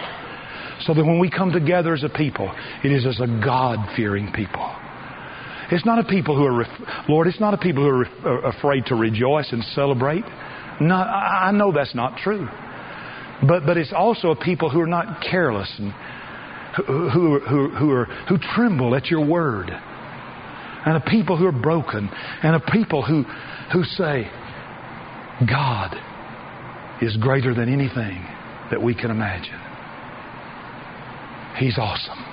[0.80, 4.32] So that when we come together as a people, it is as a God fearing
[4.32, 4.68] people.
[5.73, 6.66] It's not a people who are,
[7.09, 10.23] Lord, it's not a people who are afraid to rejoice and celebrate.
[10.81, 12.47] No, I know that's not true.
[13.49, 15.93] But, but it's also a people who are not careless and
[16.87, 19.70] who, who, who, who, are, who tremble at your word
[20.85, 22.11] and a people who are broken,
[22.43, 23.23] and a people who,
[23.73, 24.29] who say,
[25.49, 25.95] God
[27.01, 28.27] is greater than anything
[28.70, 29.61] that we can imagine.
[31.57, 32.32] He's awesome.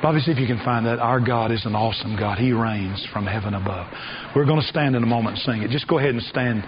[0.00, 1.00] See if you can find that.
[1.00, 2.38] Our God is an awesome God.
[2.38, 3.86] He reigns from heaven above.
[4.34, 5.70] We're going to stand in a moment and sing it.
[5.70, 6.64] Just go ahead and stand.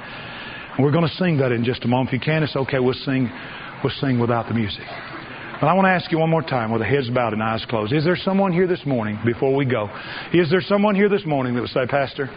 [0.79, 2.09] We're going to sing that in just a moment.
[2.09, 2.81] If you can, it's okay.
[2.81, 3.31] We'll sing.
[3.83, 4.85] We'll sing without the music.
[5.61, 7.65] But I want to ask you one more time with the heads bowed and eyes
[7.69, 7.93] closed.
[7.93, 9.89] Is there someone here this morning, before we go,
[10.35, 12.29] is there someone here this morning that would say, Pastor,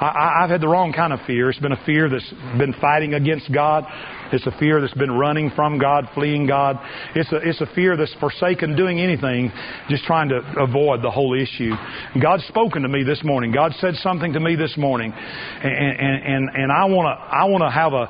[0.00, 1.50] I, have had the wrong kind of fear.
[1.50, 3.84] It's been a fear that's been fighting against God.
[4.32, 6.78] It's a fear that's been running from God, fleeing God.
[7.14, 9.52] It's a, it's a fear that's forsaken doing anything,
[9.88, 11.72] just trying to avoid the whole issue.
[12.20, 13.52] God's spoken to me this morning.
[13.52, 15.12] God said something to me this morning.
[15.12, 18.08] And, and, and, and I want to, I want to have a,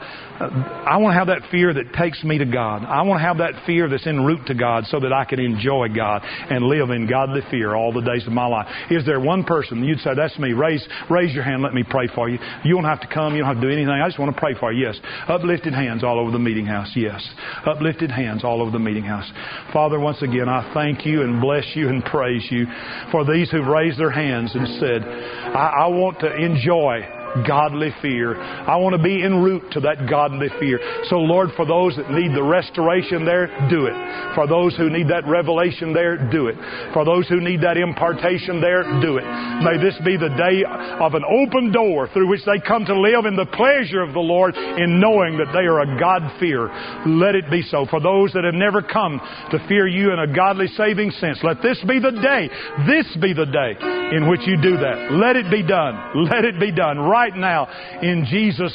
[0.88, 2.84] I want to have that fear that takes me to God.
[2.84, 5.38] I want to have that fear that's en route to God so that I can
[5.38, 8.66] enjoy God and live in godly fear all the days of my life.
[8.90, 10.52] Is there one person you'd say, that's me?
[10.52, 11.62] Raise, raise your hand.
[11.62, 12.38] Let pray for you.
[12.64, 13.34] You don't have to come.
[13.34, 13.90] You don't have to do anything.
[13.90, 14.86] I just want to pray for you.
[14.86, 14.98] Yes.
[15.28, 16.90] Uplifted hands all over the meeting house.
[16.94, 17.22] Yes.
[17.66, 19.30] Uplifted hands all over the meeting house.
[19.72, 22.66] Father, once again, I thank you and bless you and praise you
[23.10, 28.38] for these who've raised their hands and said, I, I want to enjoy godly fear.
[28.38, 30.78] I want to be en route to that godly fear.
[31.10, 33.96] So, Lord, for those that need the restoration there, do it.
[34.34, 36.56] For those who need that revelation there, do it.
[36.94, 39.26] For those who need that impartation there, do it.
[39.66, 43.26] May this be the day of an open door through which they come to live
[43.26, 46.70] in the pleasure of the Lord in knowing that they are a God fear.
[47.06, 47.86] Let it be so.
[47.90, 49.20] For those that have never come
[49.50, 52.48] to fear you in a godly saving sense, let this be the day.
[52.86, 53.74] This be the day
[54.14, 55.12] in which you do that.
[55.12, 56.26] Let it be done.
[56.30, 57.66] Let it be done right right now
[58.02, 58.72] in Jesus'